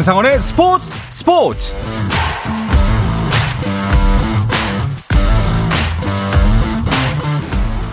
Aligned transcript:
한상원의 0.00 0.40
스포츠 0.40 0.90
스포츠 1.10 1.74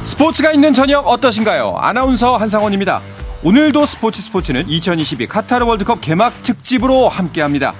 스포츠가 0.04 0.54
있는 0.54 0.72
저녁 0.72 1.06
어떠신가요? 1.06 1.76
아나운서 1.78 2.38
한상원입니다. 2.38 3.02
오늘도 3.44 3.86
스포츠 3.86 4.22
스포츠는 4.22 4.70
2022 4.70 5.28
카타르 5.28 5.66
월드컵 5.66 6.00
개막 6.00 6.32
특집으로 6.44 7.10
함께합니다. 7.10 7.74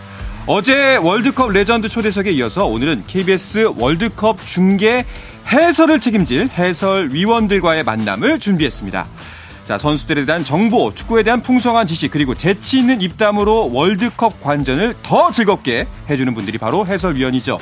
어제 0.46 0.98
월드컵 0.98 1.52
레전드 1.52 1.88
초대석에 1.88 2.30
이어서 2.32 2.66
오늘은 2.66 3.06
KBS 3.08 3.76
월드컵 3.78 4.46
중계 4.46 5.06
해설을 5.50 6.02
책임질 6.02 6.50
해설위원들과의 6.50 7.84
만남을 7.84 8.42
준비했습니다. 8.42 9.08
자, 9.68 9.78
선수들에 9.78 10.24
대한 10.24 10.46
정보, 10.46 10.94
축구에 10.94 11.24
대한 11.24 11.42
풍성한 11.42 11.88
지식, 11.88 12.10
그리고 12.10 12.34
재치 12.34 12.80
있는 12.80 13.02
입담으로 13.02 13.70
월드컵 13.74 14.42
관전을 14.42 14.96
더 15.04 15.30
즐겁게 15.30 15.86
해주는 16.10 16.34
분들이 16.34 16.58
바로 16.58 16.88
해설위원이죠. 16.88 17.58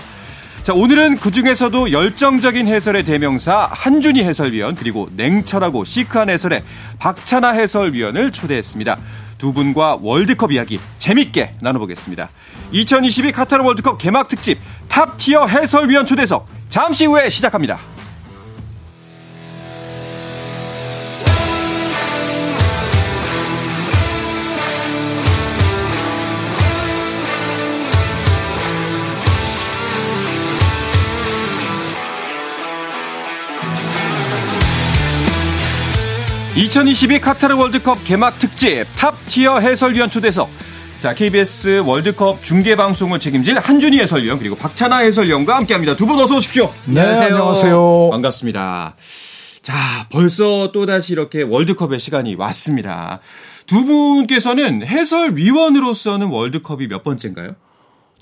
자, 0.62 0.76
오늘은 0.76 1.16
그 1.16 1.32
중에서도 1.32 1.92
열정적인 1.92 2.68
해설의 2.68 3.06
대명사 3.06 3.68
한준희 3.72 4.24
해설위원, 4.24 4.76
그리고 4.76 5.10
냉철하고 5.16 5.84
시크한 5.84 6.30
해설의 6.30 6.62
박찬하 7.00 7.54
해설위원을 7.54 8.32
초대했습니다. 8.32 8.98
두 9.40 9.52
분과 9.52 9.98
월드컵 10.04 10.52
이야기 10.52 10.80
재밌게 11.00 11.56
나눠보겠습니다. 11.60 12.30
2022 12.72 13.32
카타르 13.32 13.64
월드컵 13.64 13.98
개막 13.98 14.28
특집 14.28 14.60
탑티어 14.90 15.48
해설위원 15.48 16.06
초대석 16.06 16.46
잠시 16.70 17.08
후에 17.08 17.30
시작합니다. 17.30 17.95
2022 36.56 37.20
카타르 37.20 37.56
월드컵 37.58 38.04
개막 38.06 38.40
특집 38.40 38.86
탑티어 38.98 39.60
해설위원 39.60 40.10
초대석. 40.10 40.50
자, 41.02 41.14
KBS 41.14 41.82
월드컵 41.86 42.42
중계 42.42 42.76
방송을 42.78 43.20
책임질 43.20 43.60
한준희 43.60 44.00
해설위원 44.00 44.40
그리고 44.40 44.56
박찬하 44.56 45.00
해설위원과 45.00 45.58
함께합니다. 45.58 45.96
두 45.96 46.06
분 46.08 46.18
어서 46.20 46.38
오십시오. 46.38 46.72
네, 46.86 47.02
안녕하세요. 47.02 47.36
안녕하세요. 47.36 48.10
반갑습니다. 48.12 48.96
자, 49.64 50.08
벌써 50.12 50.72
또 50.72 50.86
다시 50.86 51.12
이렇게 51.12 51.42
월드컵의 51.42 52.00
시간이 52.00 52.36
왔습니다. 52.36 53.20
두 53.68 53.84
분께서는 53.84 54.86
해설위원으로서는 54.88 56.28
월드컵이 56.28 56.88
몇 56.88 57.04
번째인가요? 57.04 57.56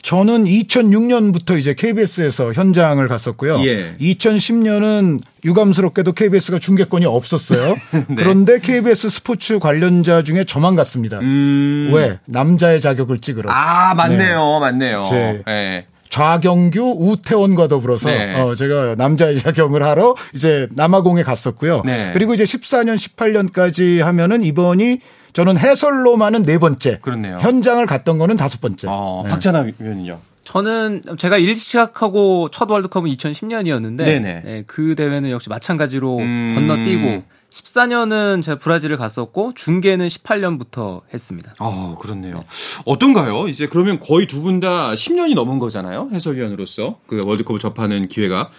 저는 0.03 0.43
2006년부터 0.43 1.57
이제 1.57 1.73
KBS에서 1.73 2.51
현장을 2.51 3.05
갔었고요. 3.07 3.65
예. 3.65 3.93
2010년은 3.93 5.21
유감스럽게도 5.45 6.11
KBS가 6.11 6.59
중계권이 6.59 7.05
없었어요. 7.05 7.77
네. 7.91 8.05
그런데 8.15 8.59
KBS 8.59 9.09
스포츠 9.09 9.59
관련자 9.59 10.23
중에 10.23 10.43
저만 10.43 10.75
갔습니다. 10.75 11.19
음... 11.19 11.89
왜? 11.93 12.19
남자의 12.25 12.81
자격을 12.81 13.19
찍으러. 13.19 13.49
아, 13.49 13.93
맞네요. 13.95 14.59
네. 14.59 14.59
맞네요. 14.59 15.01
네. 15.45 15.85
좌경규, 16.09 16.97
우태원과 16.99 17.69
더불어서 17.69 18.09
네. 18.09 18.39
어, 18.39 18.53
제가 18.53 18.95
남자의 18.95 19.39
자격을 19.39 19.81
하러 19.81 20.15
이제 20.35 20.67
남아공에 20.75 21.23
갔었고요. 21.23 21.81
네. 21.85 22.11
그리고 22.13 22.33
이제 22.35 22.43
14년, 22.43 22.97
18년까지 22.97 23.99
하면은 23.99 24.43
이번이 24.43 24.99
저는 25.33 25.57
해설로만은 25.57 26.43
네 26.43 26.57
번째. 26.57 26.99
그렇네요. 27.01 27.37
현장을 27.39 27.85
갔던 27.85 28.17
거는 28.17 28.37
다섯 28.37 28.61
번째. 28.61 28.87
어, 28.89 29.21
네. 29.25 29.31
박찬하 29.31 29.65
위원은요? 29.79 30.19
저는 30.43 31.03
제가 31.17 31.37
일시 31.37 31.63
시작하고 31.65 32.49
첫 32.51 32.69
월드컵은 32.69 33.09
2010년이었는데 33.11 34.03
네, 34.21 34.63
그 34.67 34.93
대회는 34.95 35.29
역시 35.31 35.47
마찬가지로 35.49 36.17
음... 36.17 36.51
건너뛰고 36.53 37.23
14년은 37.49 38.41
제가 38.41 38.57
브라질을 38.57 38.97
갔었고 38.97 39.53
중계는 39.55 40.07
18년부터 40.07 41.01
했습니다. 41.13 41.53
아 41.59 41.95
그렇네요. 41.99 42.43
어떤가요? 42.85 43.47
이제 43.47 43.67
그러면 43.67 43.99
거의 43.99 44.27
두 44.27 44.41
분 44.41 44.59
다 44.59 44.91
10년이 44.93 45.33
넘은 45.35 45.59
거잖아요 45.59 46.09
해설위원으로서 46.13 46.99
그 47.07 47.21
월드컵을 47.23 47.59
접하는 47.59 48.07
기회가 48.07 48.49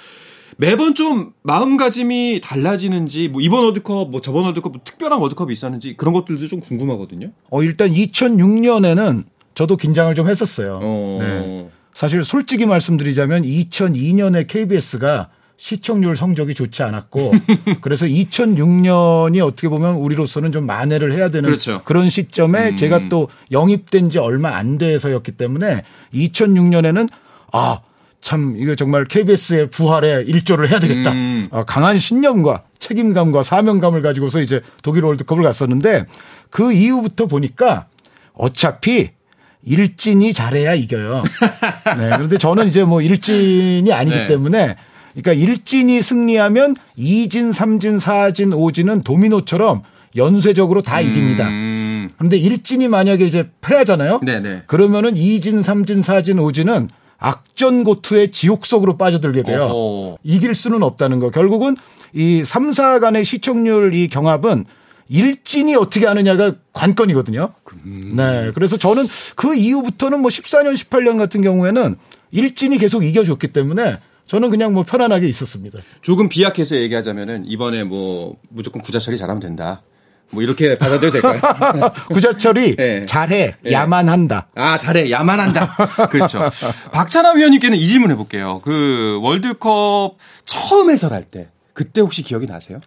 매번 0.57 0.95
좀 0.95 1.33
마음가짐이 1.43 2.41
달라지는지 2.43 3.29
뭐 3.29 3.41
이번 3.41 3.65
월드컵 3.65 4.11
뭐 4.11 4.21
저번 4.21 4.45
월드컵 4.45 4.73
뭐 4.73 4.81
특별한 4.85 5.21
월드컵이 5.21 5.53
있었는지 5.53 5.97
그런 5.97 6.13
것들도 6.15 6.47
좀 6.47 6.61
궁금하거든요. 6.61 7.33
어 7.51 7.63
일단 7.63 7.91
2006년에는 7.91 9.25
저도 9.55 9.77
긴장을 9.77 10.15
좀 10.15 10.29
했었어요. 10.29 10.81
어... 10.83 11.19
네. 11.21 11.69
사실 11.95 12.25
솔직히 12.25 12.67
말씀드리자면 12.67 13.43
2002년에 13.43 14.47
KBS가 14.49 15.29
시청률 15.57 16.17
성적이 16.17 16.55
좋지 16.55 16.83
않았고 16.83 17.33
그래서 17.81 18.07
2006년이 18.07 19.45
어떻게 19.47 19.69
보면 19.69 19.95
우리로서는 19.95 20.51
좀 20.51 20.67
만회를 20.67 21.13
해야 21.13 21.31
되는 21.31 21.49
그렇죠. 21.49 21.83
그런 21.85 22.11
시점에 22.11 22.71
음. 22.71 22.77
제가 22.77 23.09
또 23.09 23.29
영입된 23.53 24.11
지 24.11 24.19
얼마 24.19 24.57
안 24.57 24.79
돼서였기 24.79 25.33
때문에 25.33 25.85
2006년에는 26.13 27.09
아 27.53 27.81
참 28.25 28.57
이거 28.57 28.75
정말 28.75 29.05
KBS의 29.05 29.69
부활에 29.69 30.25
일조를 30.27 30.71
해야 30.71 30.81
되겠다. 30.81 31.13
음. 31.13 31.49
어, 31.51 31.63
강한 31.65 31.99
신념과 31.99 32.63
책임감과 32.79 33.43
사명감을 33.43 34.01
가지고서 34.01 34.41
이제 34.41 34.63
독일 34.83 35.05
월드컵을 35.05 35.45
갔었는데 35.45 36.07
그 36.49 36.73
이후부터 36.73 37.27
보니까 37.27 37.87
어차피 38.33 39.11
일진이 39.63 40.33
잘해야 40.33 40.73
이겨요. 40.73 41.23
네. 41.99 42.11
그런데 42.17 42.39
저는 42.39 42.67
이제 42.67 42.83
뭐 42.85 43.03
일진이 43.03 43.93
아니기 43.93 44.17
네. 44.17 44.27
때문에 44.27 44.77
그러니까 45.13 45.33
일진이 45.35 46.01
승리하면 46.01 46.77
2진, 46.99 47.53
3진, 47.53 48.01
4진, 48.01 48.55
5진은 48.55 49.05
도미노처럼 49.05 49.83
연쇄적으로 50.17 50.81
다 50.81 51.01
음. 51.01 51.11
이깁니다. 51.11 51.45
그런데 52.17 52.39
일진이 52.39 52.89
만약에 52.89 53.27
이제 53.27 53.51
패하잖아요. 53.61 54.21
네네. 54.25 54.63
그러면은 54.67 55.13
2진, 55.13 55.63
3진, 55.63 56.03
4진, 56.03 56.37
5진은 56.37 56.89
악전고투의 57.19 58.33
지옥 58.33 58.67
속으로 58.67 58.97
빠져들게 58.97 59.43
돼요. 59.43 59.65
어허. 59.65 60.19
이길 60.23 60.55
수는 60.55 60.83
없다는 60.83 61.21
거. 61.21 61.31
결국은 61.31 61.77
이 62.13 62.45
3, 62.45 62.73
4 62.73 63.01
간의 63.01 63.25
시청률 63.25 63.95
이 63.95 64.09
경합은 64.09 64.65
일진이 65.09 65.75
어떻게 65.75 66.07
하느냐가 66.07 66.55
관건이거든요. 66.73 67.53
음. 67.85 68.13
네. 68.17 68.51
그래서 68.55 68.77
저는 68.77 69.07
그 69.37 69.55
이후부터는 69.55 70.21
뭐 70.21 70.31
14년, 70.31 70.75
18년 70.75 71.19
같은 71.19 71.43
경우에는 71.43 71.97
일진이 72.31 72.79
계속 72.79 73.05
이겨줬기 73.05 73.49
때문에 73.49 73.99
저는 74.27 74.51
그냥 74.51 74.73
뭐 74.73 74.85
편안하게 74.85 75.27
있었습니다. 75.29 75.81
조금 76.01 76.29
비약해서 76.29 76.77
얘기하자면은 76.77 77.45
이번에 77.47 77.85
뭐 77.85 78.37
무조건 78.49 78.81
구자 78.83 78.99
처리 78.99 79.19
잘하면 79.19 79.41
된다. 79.41 79.83
뭐 80.31 80.43
이렇게 80.43 80.77
받아들여도 80.77 81.21
될까요? 81.21 81.41
구자철이 82.13 82.77
네. 82.77 83.07
잘해 83.07 83.57
네. 83.61 83.73
야만한다. 83.73 84.49
아 84.55 84.79
잘해 84.79 85.11
야만한다. 85.11 85.77
그렇죠. 86.11 86.41
박찬하 86.93 87.33
위원님께는 87.33 87.79
이 87.79 87.87
질문 87.87 88.11
해볼게요. 88.11 88.61
그 88.65 89.19
월드컵 89.23 90.17
처음 90.45 90.91
해설할 90.91 91.25
때 91.25 91.49
그때 91.73 92.01
혹시 92.01 92.23
기억이 92.23 92.47
나세요? 92.47 92.81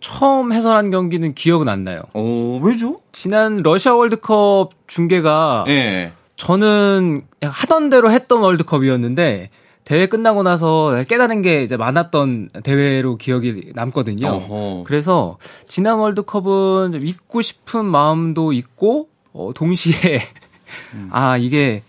처음 0.00 0.52
해설한 0.52 0.90
경기는 0.90 1.34
기억은 1.34 1.68
안 1.68 1.84
나요. 1.84 2.02
어 2.14 2.60
왜죠? 2.62 3.00
지난 3.12 3.58
러시아 3.58 3.94
월드컵 3.94 4.70
중계가 4.88 5.64
네. 5.66 6.12
저는 6.36 7.20
하던 7.40 7.88
대로 7.88 8.10
했던 8.10 8.40
월드컵이었는데 8.40 9.50
대회 9.92 10.06
끝나고 10.06 10.42
나서 10.42 11.04
깨달은 11.06 11.42
게 11.42 11.62
이제 11.62 11.76
많았던 11.76 12.48
대회로 12.62 13.18
기억이 13.18 13.72
남거든요. 13.74 14.26
어허. 14.26 14.84
그래서 14.86 15.36
지난 15.68 15.98
월드컵은 15.98 16.92
좀 16.92 17.06
잊고 17.06 17.42
싶은 17.42 17.84
마음도 17.84 18.54
있고 18.54 19.10
어 19.34 19.50
동시에 19.54 20.22
음. 20.94 21.10
아 21.12 21.36
이게 21.36 21.82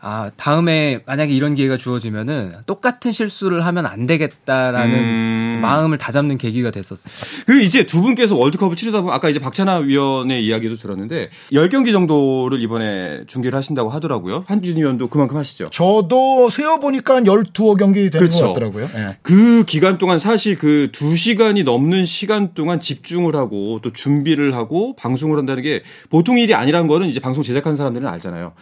아, 0.00 0.32
다음에 0.36 1.04
만약에 1.06 1.32
이런 1.32 1.54
기회가 1.54 1.76
주어지면은 1.76 2.54
똑같은 2.66 3.12
실수를 3.12 3.64
하면 3.64 3.86
안 3.86 4.08
되겠다라는 4.08 4.98
음... 4.98 5.53
마음을 5.64 5.98
다잡는 5.98 6.38
계기가 6.38 6.70
됐었어요. 6.70 7.12
그 7.46 7.60
이제 7.60 7.84
두 7.84 8.00
분께서 8.00 8.36
월드컵을 8.36 8.76
치르다 8.76 9.00
보면 9.00 9.14
아까 9.14 9.28
이제 9.28 9.40
박찬하 9.40 9.78
위원의 9.78 10.44
이야기도 10.46 10.76
들었는데 10.76 11.30
10경기 11.52 11.92
정도를 11.92 12.62
이번에 12.62 13.24
중계를 13.26 13.56
하신다고 13.56 13.90
하더라고요. 13.90 14.44
한준 14.46 14.76
위원도 14.76 15.08
그만큼 15.08 15.36
하시죠. 15.36 15.66
저도 15.70 16.48
세어 16.50 16.78
보니까 16.78 17.16
한 17.16 17.24
12어 17.24 17.76
경기 17.76 18.10
되는 18.10 18.28
그렇죠. 18.28 18.46
것 18.46 18.52
같더라고요. 18.54 18.86
네. 18.88 19.16
그 19.22 19.64
기간 19.64 19.98
동안 19.98 20.18
사실 20.18 20.56
그 20.56 20.90
2시간이 20.92 21.64
넘는 21.64 22.04
시간 22.04 22.54
동안 22.54 22.78
집중을 22.80 23.34
하고 23.34 23.80
또 23.82 23.92
준비를 23.92 24.54
하고 24.54 24.94
방송을 24.96 25.38
한다는 25.38 25.62
게 25.62 25.82
보통 26.08 26.38
일이 26.38 26.54
아니라는 26.54 26.86
거는 26.86 27.08
이제 27.08 27.18
방송 27.18 27.42
제작하는 27.42 27.74
사람들은 27.74 28.06
알잖아요. 28.08 28.52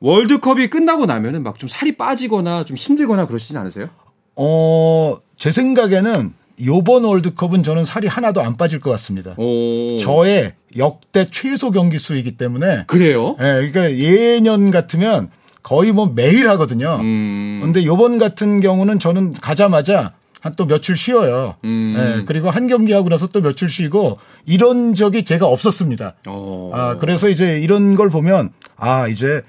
월드컵이 0.00 0.68
끝나고 0.68 1.06
나면은 1.06 1.42
막 1.42 1.60
좀 1.60 1.68
살이 1.68 1.92
빠지거나 1.92 2.64
좀 2.64 2.74
힘들거나 2.76 3.26
그러시진 3.26 3.58
않으세요? 3.58 3.90
어, 4.34 5.18
제 5.40 5.50
생각에는 5.52 6.34
요번 6.66 7.04
월드컵은 7.04 7.62
저는 7.62 7.86
살이 7.86 8.06
하나도 8.06 8.42
안 8.42 8.58
빠질 8.58 8.78
것 8.78 8.90
같습니다. 8.90 9.32
오. 9.38 9.96
저의 9.96 10.52
역대 10.76 11.26
최소 11.30 11.70
경기 11.70 11.98
수이기 11.98 12.36
때문에 12.36 12.84
그래요? 12.86 13.36
예, 13.40 13.44
그러니까 13.70 13.90
예년 13.96 14.70
같으면 14.70 15.30
거의 15.62 15.92
뭐 15.92 16.12
매일 16.14 16.46
하거든요. 16.50 16.98
음. 17.00 17.60
근데 17.62 17.86
요번 17.86 18.18
같은 18.18 18.60
경우는 18.60 18.98
저는 18.98 19.32
가자마자 19.32 20.12
한 20.40 20.54
또 20.56 20.66
며칠 20.66 20.96
쉬어요. 20.96 21.56
음. 21.64 21.94
예, 21.98 22.24
그리고 22.24 22.50
한 22.50 22.66
경기 22.66 22.92
하고 22.92 23.08
나서 23.08 23.26
또 23.26 23.40
며칠 23.42 23.68
쉬고 23.68 24.18
이런 24.46 24.94
적이 24.94 25.24
제가 25.24 25.46
없었습니다. 25.46 26.14
오. 26.26 26.30
어. 26.30 26.70
아, 26.74 26.96
그래서 26.96 27.28
이제 27.28 27.60
이런 27.60 27.94
걸 27.94 28.08
보면 28.10 28.50
아, 28.76 29.06
이제 29.08 29.42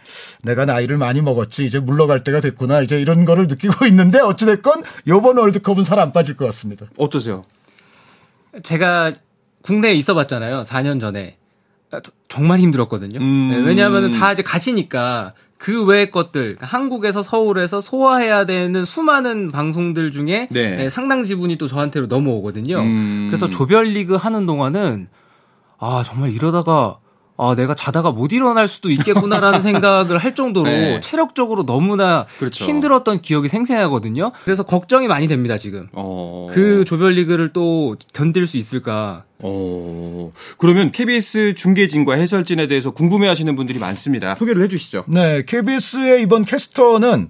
내가 0.44 0.66
나이를 0.66 0.98
많이 0.98 1.22
먹었지. 1.22 1.66
이제 1.66 1.80
물러갈 1.80 2.24
때가 2.26 2.42
됐구나. 2.42 2.82
이제 2.82 3.00
이런 3.00 3.24
거를 3.26 3.48
느끼고 3.48 3.86
있는데 3.88 4.20
어찌됐건 4.20 4.84
요번 5.08 5.38
월드컵은 5.38 5.84
살 5.86 5.98
안 6.00 6.12
빠질 6.12 6.36
것 6.36 6.46
같습니다. 6.48 6.86
어떠세요? 6.98 7.46
제가 8.64 9.14
국내에 9.62 9.94
있어 9.94 10.14
봤잖아요. 10.14 10.64
4년 10.64 11.00
전에. 11.00 11.38
정말 12.30 12.60
힘들었거든요. 12.60 13.20
음. 13.20 13.50
네, 13.50 13.58
왜냐하면 13.58 14.12
다 14.12 14.32
이제 14.32 14.42
가시니까 14.44 15.34
그 15.62 15.86
외의 15.86 16.10
것들 16.10 16.58
한국에서 16.60 17.22
서울에서 17.22 17.82
소화해야 17.82 18.48
되는 18.48 18.84
수많은 18.84 19.52
방송들 19.52 20.10
중에 20.10 20.48
네. 20.50 20.76
네, 20.76 20.90
상당 20.90 21.24
지분이 21.24 21.58
또 21.58 21.68
저한테로 21.68 22.08
넘어오거든요. 22.08 22.80
음. 22.80 23.28
그래서 23.30 23.48
조별리그 23.48 24.16
하는 24.16 24.48
동안은 24.48 25.08
아 25.78 26.02
정말 26.04 26.32
이러다가 26.32 26.98
아, 27.44 27.56
내가 27.56 27.74
자다가 27.74 28.12
못 28.12 28.34
일어날 28.34 28.68
수도 28.68 28.92
있겠구나라는 28.92 29.64
생각을 29.64 30.20
할 30.20 30.36
정도로 30.36 30.70
네. 30.70 31.00
체력적으로 31.02 31.66
너무나 31.66 32.28
그렇죠. 32.38 32.66
힘들었던 32.66 33.22
기억이 33.22 33.48
생생하거든요. 33.48 34.32
그래서 34.44 34.62
걱정이 34.62 35.08
많이 35.08 35.28
됩니다, 35.28 35.58
지금. 35.58 35.88
어... 35.94 36.50
그 36.52 36.86
조별리그를 36.86 37.52
또 37.52 37.96
견딜 38.14 38.46
수 38.46 38.58
있을까. 38.58 39.24
어... 39.40 40.32
그러면 40.60 40.92
KBS 40.92 41.56
중계진과 41.56 42.14
해설진에 42.14 42.68
대해서 42.68 42.92
궁금해 42.92 43.28
하시는 43.28 43.56
분들이 43.56 43.80
많습니다. 43.80 44.36
소개를 44.36 44.62
해 44.62 44.68
주시죠. 44.68 45.06
네, 45.08 45.42
KBS의 45.44 46.22
이번 46.22 46.46
캐스터는 46.46 47.30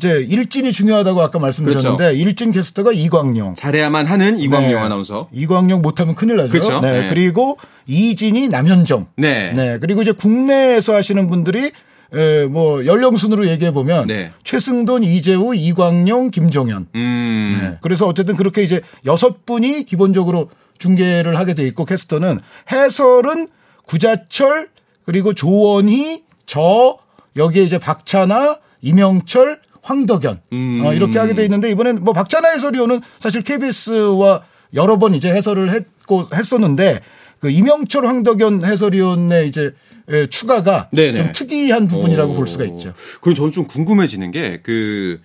이제 0.00 0.26
일진이 0.26 0.72
중요하다고 0.72 1.20
아까 1.20 1.38
말씀드렸는데 1.38 1.96
그렇죠. 1.98 2.16
일진 2.16 2.52
캐스터가 2.52 2.92
이광용. 2.92 3.54
잘해야만 3.54 4.06
하는 4.06 4.40
이광용 4.40 4.70
네. 4.70 4.76
아나운서. 4.76 5.28
이광용 5.30 5.82
못하면 5.82 6.14
큰일 6.14 6.36
나죠. 6.36 6.50
그렇죠. 6.50 6.80
네. 6.80 7.02
네. 7.02 7.08
그리고 7.10 7.58
이진이 7.86 8.48
남현정. 8.48 9.08
네. 9.16 9.52
네. 9.52 9.78
그리고 9.78 10.00
이제 10.00 10.12
국내에서 10.12 10.94
하시는 10.94 11.28
분들이 11.28 11.70
에, 12.14 12.46
뭐 12.46 12.86
연령 12.86 13.18
순으로 13.18 13.46
얘기해 13.48 13.72
보면 13.72 14.06
네. 14.06 14.32
최승돈, 14.42 15.04
이재우, 15.04 15.54
이광용, 15.54 16.30
김종현. 16.30 16.86
음. 16.94 17.58
네. 17.60 17.78
그래서 17.82 18.06
어쨌든 18.06 18.36
그렇게 18.36 18.62
이제 18.62 18.80
여섯 19.04 19.44
분이 19.44 19.84
기본적으로 19.84 20.48
중계를 20.78 21.38
하게 21.38 21.52
돼 21.52 21.66
있고 21.66 21.84
캐스터는 21.84 22.40
해설은 22.72 23.48
구자철 23.86 24.68
그리고 25.04 25.34
조원희 25.34 26.24
저 26.46 26.96
여기에 27.36 27.64
이제 27.64 27.78
박찬아 27.78 28.56
이명철 28.80 29.60
황덕연 29.82 30.40
음. 30.52 30.82
어, 30.84 30.92
이렇게 30.92 31.18
하게 31.18 31.34
돼 31.34 31.44
있는데 31.44 31.70
이번엔 31.70 32.02
뭐 32.04 32.12
박찬하 32.12 32.50
해설위원은 32.50 33.00
사실 33.18 33.42
KBS와 33.42 34.42
여러 34.74 34.98
번 34.98 35.14
이제 35.14 35.30
해설을 35.30 35.70
했고 35.70 36.26
했었는데 36.32 37.00
그 37.40 37.50
이명철 37.50 38.06
황덕연 38.06 38.64
해설위원의 38.64 39.48
이제 39.48 39.74
예, 40.10 40.26
추가가 40.26 40.88
네네. 40.92 41.14
좀 41.14 41.32
특이한 41.32 41.86
부분이라고 41.88 42.32
오. 42.32 42.36
볼 42.36 42.46
수가 42.46 42.64
있죠. 42.64 42.92
그리고 43.20 43.36
저는 43.36 43.52
좀 43.52 43.66
궁금해지는 43.66 44.32
게그 44.32 45.20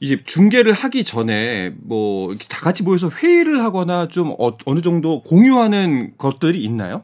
이제 0.00 0.18
중계를 0.22 0.74
하기 0.74 1.02
전에 1.04 1.72
뭐 1.82 2.34
다 2.48 2.58
같이 2.60 2.82
모여서 2.82 3.08
회의를 3.08 3.64
하거나 3.64 4.08
좀 4.08 4.34
어, 4.38 4.56
어느 4.66 4.80
정도 4.82 5.22
공유하는 5.22 6.12
것들이 6.18 6.62
있나요? 6.62 7.02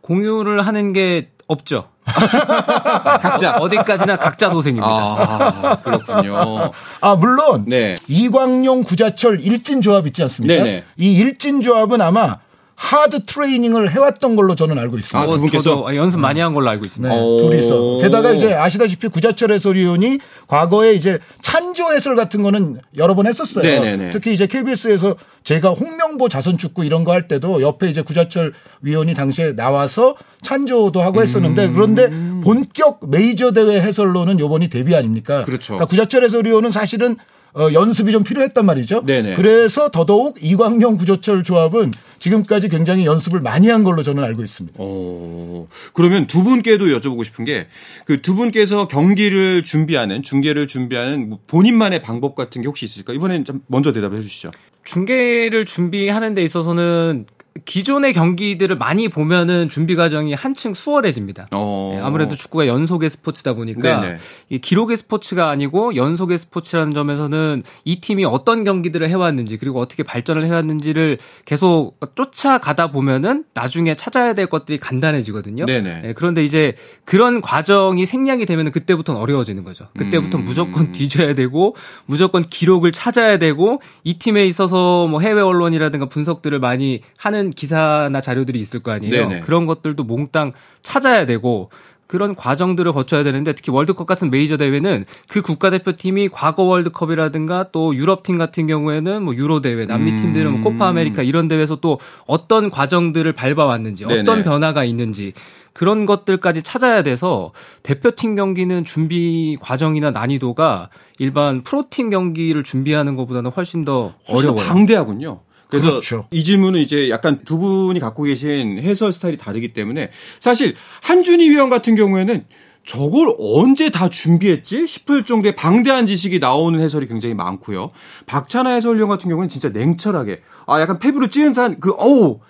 공유를 0.00 0.66
하는 0.66 0.92
게 0.92 1.28
없죠. 1.46 1.88
각자 2.04 3.56
어디까지나 3.56 4.16
각자 4.16 4.50
도생입니다. 4.50 4.86
아, 4.86 5.78
그렇군요. 5.82 6.70
아 7.00 7.16
물론 7.16 7.64
네. 7.66 7.96
이광용 8.08 8.82
구자철 8.82 9.40
일진 9.40 9.80
조합 9.82 10.06
있지 10.06 10.22
않습니까? 10.22 10.62
네네. 10.62 10.84
이 10.98 11.14
일진 11.14 11.60
조합은 11.62 12.00
아마 12.00 12.38
하드 12.76 13.24
트레이닝을 13.24 13.90
해왔던 13.92 14.36
걸로 14.36 14.54
저는 14.54 14.78
알고 14.78 14.98
있습니다. 14.98 15.18
아, 15.18 15.30
두 15.32 15.40
분께서 15.40 15.94
연습 15.96 16.18
많이 16.18 16.40
한 16.40 16.52
걸로 16.54 16.68
알고 16.70 16.84
있습니다. 16.84 17.14
네, 17.14 17.20
둘이서. 17.38 17.98
게다가 18.02 18.32
이제 18.32 18.52
아시다시피 18.52 19.08
구자철 19.08 19.52
해설위원이 19.52 20.18
과거에 20.48 20.92
이제 20.92 21.18
찬조 21.40 21.94
해설 21.94 22.16
같은 22.16 22.42
거는 22.42 22.80
여러 22.96 23.14
번 23.14 23.26
했었어요. 23.26 23.62
네네네. 23.62 24.10
특히 24.10 24.34
이제 24.34 24.46
KBS에서 24.46 25.14
제가 25.44 25.70
홍명보 25.70 26.28
자선축구 26.28 26.84
이런 26.84 27.04
거 27.04 27.14
할 27.14 27.28
때도 27.28 27.62
옆에 27.62 27.86
이제 27.88 28.02
구자철 28.02 28.52
위원이 28.82 29.14
당시에 29.14 29.54
나와서 29.54 30.16
찬조도 30.42 31.00
하고 31.00 31.22
했었는데 31.22 31.66
음. 31.66 31.74
그런데 31.74 32.10
본격 32.42 33.08
메이저 33.08 33.52
대회 33.52 33.80
해설로는 33.80 34.40
요번이 34.40 34.68
데뷔 34.68 34.96
아닙니까? 34.96 35.44
그렇죠. 35.44 35.74
그러니까 35.74 35.86
구자철 35.86 36.24
해설위원은 36.24 36.72
사실은 36.72 37.16
어, 37.56 37.72
연습이 37.72 38.10
좀 38.12 38.24
필요했단 38.24 38.66
말이죠. 38.66 39.04
네네. 39.06 39.34
그래서 39.36 39.88
더더욱 39.90 40.38
이광용 40.42 40.96
구조철 40.96 41.44
조합은 41.44 41.92
지금까지 42.18 42.68
굉장히 42.68 43.04
연습을 43.06 43.40
많이 43.40 43.68
한 43.68 43.84
걸로 43.84 44.02
저는 44.02 44.24
알고 44.24 44.42
있습니다. 44.42 44.76
어, 44.80 45.66
그러면 45.92 46.26
두 46.26 46.42
분께도 46.42 46.86
여쭤보고 46.86 47.24
싶은 47.24 47.44
게 47.44 47.66
그 48.06 48.20
두 48.22 48.34
분께서 48.34 48.88
경기를 48.88 49.62
준비하는 49.62 50.22
중계를 50.22 50.66
준비하는 50.66 51.28
뭐 51.28 51.38
본인만의 51.46 52.02
방법 52.02 52.34
같은 52.34 52.62
게 52.62 52.66
혹시 52.68 52.84
있을까? 52.86 53.12
이번엔 53.12 53.44
좀 53.44 53.60
먼저 53.66 53.92
대답해 53.92 54.20
주시죠. 54.20 54.50
중계를 54.84 55.64
준비하는 55.64 56.34
데 56.34 56.42
있어서는 56.42 57.26
기존의 57.64 58.14
경기들을 58.14 58.76
많이 58.76 59.08
보면은 59.08 59.68
준비 59.68 59.94
과정이 59.94 60.34
한층 60.34 60.74
수월해집니다. 60.74 61.48
어. 61.52 61.92
네, 61.94 62.02
아무래도 62.02 62.34
축구가 62.34 62.66
연속의 62.66 63.10
스포츠다 63.10 63.54
보니까 63.54 64.16
기록의 64.60 64.96
스포츠가 64.96 65.50
아니고 65.50 65.94
연속의 65.94 66.38
스포츠라는 66.38 66.92
점에서는 66.92 67.62
이 67.84 68.00
팀이 68.00 68.24
어떤 68.24 68.64
경기들을 68.64 69.08
해왔는지 69.08 69.56
그리고 69.58 69.78
어떻게 69.80 70.02
발전을 70.02 70.44
해왔는지를 70.46 71.18
계속 71.44 71.94
쫓아가다 72.16 72.90
보면은 72.90 73.44
나중에 73.54 73.94
찾아야 73.94 74.34
될 74.34 74.46
것들이 74.46 74.78
간단해지거든요. 74.78 75.66
네, 76.02 76.12
그런데 76.16 76.44
이제 76.44 76.74
그런 77.04 77.40
과정이 77.40 78.04
생략이 78.04 78.46
되면 78.46 78.72
그때부터는 78.72 79.20
어려워지는 79.20 79.62
거죠. 79.62 79.86
그때부터 79.96 80.38
음. 80.38 80.44
무조건 80.44 80.90
뒤져야 80.92 81.36
되고 81.36 81.76
무조건 82.06 82.42
기록을 82.42 82.90
찾아야 82.90 83.38
되고 83.38 83.80
이 84.02 84.18
팀에 84.18 84.44
있어서 84.46 85.06
뭐 85.06 85.20
해외 85.20 85.40
언론이라든가 85.40 86.06
분석들을 86.06 86.58
많이 86.58 87.00
하는 87.18 87.43
많은 87.44 87.50
기사나 87.50 88.20
자료들이 88.20 88.58
있을 88.58 88.80
거 88.80 88.92
아니에요. 88.92 89.28
네네. 89.28 89.40
그런 89.40 89.66
것들도 89.66 90.02
몽땅 90.04 90.52
찾아야 90.82 91.26
되고 91.26 91.70
그런 92.06 92.34
과정들을 92.34 92.92
거쳐야 92.92 93.24
되는데 93.24 93.54
특히 93.54 93.72
월드컵 93.72 94.06
같은 94.06 94.30
메이저 94.30 94.56
대회는 94.56 95.04
그 95.28 95.42
국가대표팀이 95.42 96.28
과거 96.28 96.62
월드컵이라든가 96.62 97.70
또 97.72 97.94
유럽팀 97.94 98.38
같은 98.38 98.66
경우에는 98.66 99.22
뭐 99.22 99.34
유로 99.34 99.60
대회, 99.60 99.86
남미 99.86 100.16
팀들은 100.16 100.60
뭐 100.60 100.70
코파 100.70 100.88
아메리카 100.88 101.22
이런 101.22 101.48
대회에서 101.48 101.76
또 101.76 101.98
어떤 102.26 102.70
과정들을 102.70 103.32
밟아왔는지 103.32 104.06
네네. 104.06 104.20
어떤 104.20 104.44
변화가 104.44 104.84
있는지 104.84 105.32
그런 105.72 106.04
것들까지 106.04 106.62
찾아야 106.62 107.02
돼서 107.02 107.52
대표팀 107.82 108.36
경기는 108.36 108.84
준비 108.84 109.56
과정이나 109.60 110.10
난이도가 110.12 110.90
일반 111.18 111.64
프로팀 111.64 112.10
경기를 112.10 112.62
준비하는 112.62 113.16
것보다는 113.16 113.50
훨씬 113.50 113.84
더 113.84 114.14
어려워요. 114.28 114.66
방대하군요. 114.66 115.40
그래서 115.78 115.90
그렇죠. 115.90 116.26
이 116.30 116.44
질문은 116.44 116.80
이제 116.80 117.10
약간 117.10 117.40
두 117.44 117.58
분이 117.58 118.00
갖고 118.00 118.22
계신 118.24 118.78
해설 118.78 119.12
스타일이 119.12 119.36
다르기 119.36 119.72
때문에 119.72 120.10
사실 120.40 120.74
한준희 121.02 121.50
위원 121.50 121.70
같은 121.70 121.94
경우에는 121.94 122.44
저걸 122.86 123.34
언제 123.38 123.90
다 123.90 124.08
준비했지 124.08 124.86
싶을 124.86 125.24
정도의 125.24 125.56
방대한 125.56 126.06
지식이 126.06 126.38
나오는 126.38 126.78
해설이 126.80 127.08
굉장히 127.08 127.34
많고요. 127.34 127.88
박찬하 128.26 128.72
해설위원 128.72 129.08
같은 129.08 129.30
경우는 129.30 129.48
진짜 129.48 129.70
냉철하게 129.70 130.40
아 130.66 130.80
약간 130.80 130.98
페브로 130.98 131.28
찌는 131.28 131.54
산그 131.54 131.94
어우 131.96 132.40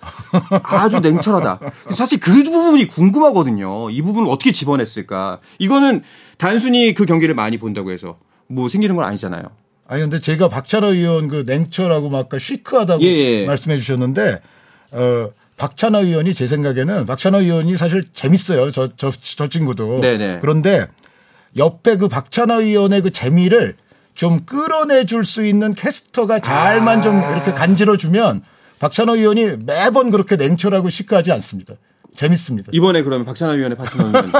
아주 0.63 0.99
냉철하다. 0.99 1.59
사실 1.91 2.19
그 2.19 2.43
부분이 2.43 2.87
궁금하거든요. 2.87 3.89
이 3.89 4.01
부분을 4.01 4.29
어떻게 4.29 4.51
집어냈을까? 4.51 5.39
이거는 5.59 6.03
단순히 6.37 6.93
그 6.93 7.05
경기를 7.05 7.33
많이 7.33 7.57
본다고 7.57 7.91
해서 7.91 8.17
뭐 8.47 8.67
생기는 8.67 8.95
건 8.95 9.05
아니잖아요. 9.05 9.43
아니 9.87 10.01
근데 10.01 10.19
제가 10.19 10.49
박찬호 10.49 10.93
의원 10.93 11.27
그 11.27 11.43
냉철하고 11.45 12.09
막 12.09 12.19
아까 12.19 12.39
시크하다고 12.39 13.03
예, 13.03 13.07
예. 13.07 13.45
말씀해 13.45 13.77
주셨는데 13.77 14.41
어 14.91 15.29
박찬호 15.57 15.99
의원이 15.99 16.33
제 16.33 16.47
생각에는 16.47 17.05
박찬호 17.05 17.39
의원이 17.41 17.77
사실 17.77 18.03
재밌어요. 18.13 18.71
저 18.71 18.89
저 18.97 19.11
저 19.11 19.47
친구도. 19.47 20.01
네네. 20.01 20.39
그런데 20.41 20.87
옆에 21.57 21.97
그 21.97 22.07
박찬호 22.07 22.61
의원의 22.61 23.01
그 23.01 23.11
재미를 23.11 23.75
좀 24.15 24.45
끌어내 24.45 25.05
줄 25.05 25.23
수 25.23 25.45
있는 25.45 25.73
캐스터가 25.73 26.39
잘만 26.39 26.99
아. 26.99 27.01
좀 27.01 27.17
이렇게 27.19 27.51
간지러 27.53 27.97
주면 27.97 28.41
박찬호 28.79 29.15
의원이 29.17 29.57
매번 29.65 30.09
그렇게 30.11 30.35
냉철하고 30.35 30.89
시크하지 30.89 31.31
않습니다. 31.33 31.75
재밌습니다. 32.15 32.69
이번에 32.73 33.03
그러면 33.03 33.25
박찬호 33.25 33.53
위원의 33.55 33.77
파트너는 33.77 34.31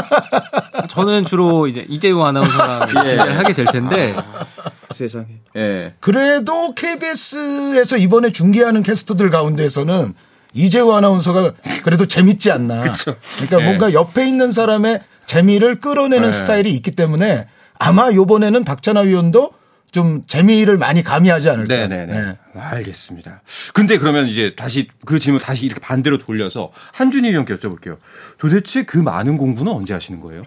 저는 0.90 1.26
주로 1.26 1.68
이제 1.68 1.86
이재용 1.90 2.26
아나운서랑 2.26 2.90
예. 3.06 3.18
하게 3.18 3.54
될 3.54 3.66
텐데 3.66 4.16
세상에. 4.96 5.28
예. 5.56 5.94
그래도 6.00 6.74
KBS에서 6.74 7.98
이번에 7.98 8.32
중계하는 8.32 8.82
캐스터들 8.84 9.30
가운데에서는 9.30 10.14
이재호 10.54 10.94
아나운서가 10.94 11.54
그래도 11.84 12.08
재밌지 12.08 12.52
않나. 12.52 12.82
그쵸. 12.84 13.16
그러니까 13.36 13.62
예. 13.62 13.64
뭔가 13.66 13.94
옆에 13.94 14.28
있는 14.28 14.52
사람의 14.52 15.02
재미를 15.28 15.80
끌어내는 15.80 16.30
예. 16.30 16.32
스타일이 16.32 16.74
있기 16.74 16.92
때문에 16.92 17.48
아마 17.78 18.12
요번에는 18.12 18.64
박찬하 18.64 19.02
위원도 19.02 19.52
좀 19.92 20.24
재미를 20.28 20.78
많이 20.78 21.04
가미하지 21.04 21.50
않을까. 21.50 21.74
네네네. 21.74 22.06
네. 22.14 22.38
알겠습니다. 22.54 23.42
근데 23.74 23.98
그러면 23.98 24.28
이제 24.28 24.54
다시 24.56 24.90
그 25.06 25.20
질문 25.20 25.42
다시 25.42 25.66
이렇게 25.66 25.80
반대로 25.80 26.18
돌려서 26.18 26.72
한준희 26.92 27.32
위원께 27.32 27.56
여쭤볼게요. 27.56 27.98
도대체 28.38 28.84
그 28.84 28.98
많은 28.98 29.38
공부는 29.38 29.72
언제 29.72 29.94
하시는 29.94 30.20
거예요? 30.20 30.44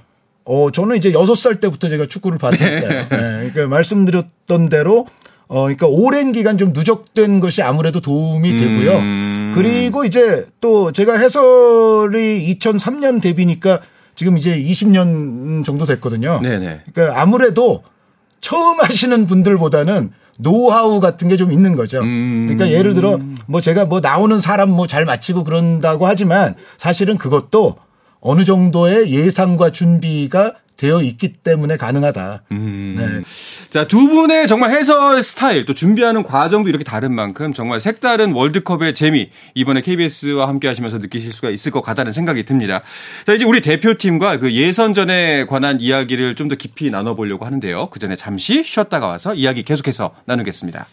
어, 0.51 0.71
저는 0.71 0.97
이제 0.97 1.13
여섯 1.13 1.35
살 1.35 1.61
때부터 1.61 1.91
제가 1.91 2.07
축구를 2.07 2.39
봤을 2.39 2.59
때, 2.59 2.89
네. 2.89 3.09
네. 3.09 3.51
그러니까 3.53 3.67
말씀드렸던 3.69 4.71
대로 4.71 5.07
어, 5.47 5.63
그러니까 5.63 5.87
오랜 5.87 6.33
기간 6.33 6.57
좀 6.57 6.73
누적된 6.73 7.41
것이 7.41 7.61
아무래도 7.63 8.01
도움이 8.01 8.57
되고요. 8.57 8.97
음. 8.97 9.53
그리고 9.55 10.05
이제 10.07 10.47
또 10.63 10.91
제가 10.93 11.19
해설이 11.19 12.57
2003년 12.59 13.21
데뷔니까 13.21 13.81
지금 14.17 14.39
이제 14.39 14.59
20년 14.59 15.65
정도 15.67 15.85
됐거든요. 15.87 16.41
네네. 16.43 16.81
그러니까 16.93 17.21
아무래도 17.21 17.83
처음 18.41 18.81
하시는 18.81 19.27
분들보다는 19.27 20.13
노하우 20.39 21.01
같은 21.01 21.29
게 21.29 21.37
좀 21.37 21.53
있는 21.53 21.75
거죠. 21.77 22.01
음. 22.01 22.47
그러니까 22.49 22.71
예를 22.71 22.95
들어 22.95 23.19
뭐 23.47 23.61
제가 23.61 23.85
뭐 23.85 24.01
나오는 24.01 24.41
사람 24.41 24.71
뭐 24.71 24.87
잘 24.87 25.05
맞히고 25.05 25.45
그런다고 25.45 26.07
하지만 26.07 26.55
사실은 26.79 27.19
그것도 27.19 27.77
어느 28.21 28.45
정도의 28.45 29.11
예상과 29.11 29.71
준비가 29.71 30.55
되어 30.77 31.03
있기 31.03 31.33
때문에 31.33 31.77
가능하다. 31.77 32.43
음. 32.53 32.95
네. 32.97 33.25
자, 33.69 33.89
두 33.89 34.09
분의 34.09 34.47
정말 34.47 34.71
해설 34.71 35.21
스타일 35.25 35.65
또 35.65 35.75
준비하는 35.75 36.23
과정도 36.23 36.69
이렇게 36.69 36.85
다른 36.85 37.13
만큼 37.13 37.53
정말 37.53 37.81
색다른 37.81 38.31
월드컵의 38.33 38.95
재미 38.95 39.29
이번에 39.55 39.81
KBS와 39.81 40.47
함께 40.47 40.69
하시면서 40.69 40.99
느끼실 40.99 41.33
수가 41.33 41.51
있을 41.51 41.73
것 41.73 41.81
같다는 41.83 42.13
생각이 42.13 42.45
듭니다. 42.45 42.83
자, 43.27 43.35
이제 43.35 43.45
우리 43.45 43.61
대표팀과 43.61 44.39
그 44.39 44.53
예선전에 44.53 45.47
관한 45.47 45.81
이야기를 45.81 46.37
좀 46.37 46.49
더 46.49 46.55
깊이 46.55 46.91
나눠보려고 46.91 47.45
하는데요. 47.45 47.91
그 47.91 47.99
전에 47.99 48.15
잠시 48.17 48.63
쉬었다가 48.63 49.09
와서 49.09 49.35
이야기 49.35 49.65
계속해서 49.65 50.15
나누겠습니다. 50.27 50.87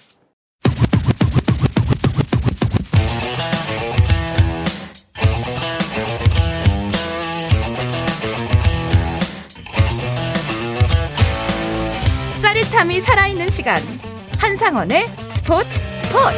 짜릿함이 12.96 13.02
살아있는 13.02 13.50
시간 13.50 13.78
한상원의 14.40 15.08
스포츠 15.30 15.70
스포츠 15.92 16.38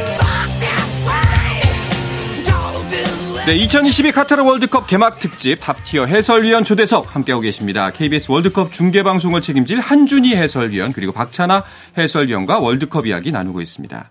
네, 3.46 3.56
2022 3.56 4.12
카타르 4.12 4.42
월드컵 4.42 4.86
개막 4.86 5.20
특집 5.20 5.56
top-tier 5.60 6.06
해설위원 6.06 6.64
초대석 6.64 7.14
함께하고 7.14 7.42
계십니다. 7.42 7.90
KBS 7.90 8.30
월드컵 8.30 8.72
중계방송을 8.72 9.40
책임질 9.40 9.80
한준희 9.80 10.36
해설위원 10.36 10.92
그리고 10.92 11.12
박찬하 11.12 11.64
해설위원과 11.96 12.58
월드컵 12.58 13.06
이야기 13.06 13.32
나누고 13.32 13.62
있습니다. 13.62 14.10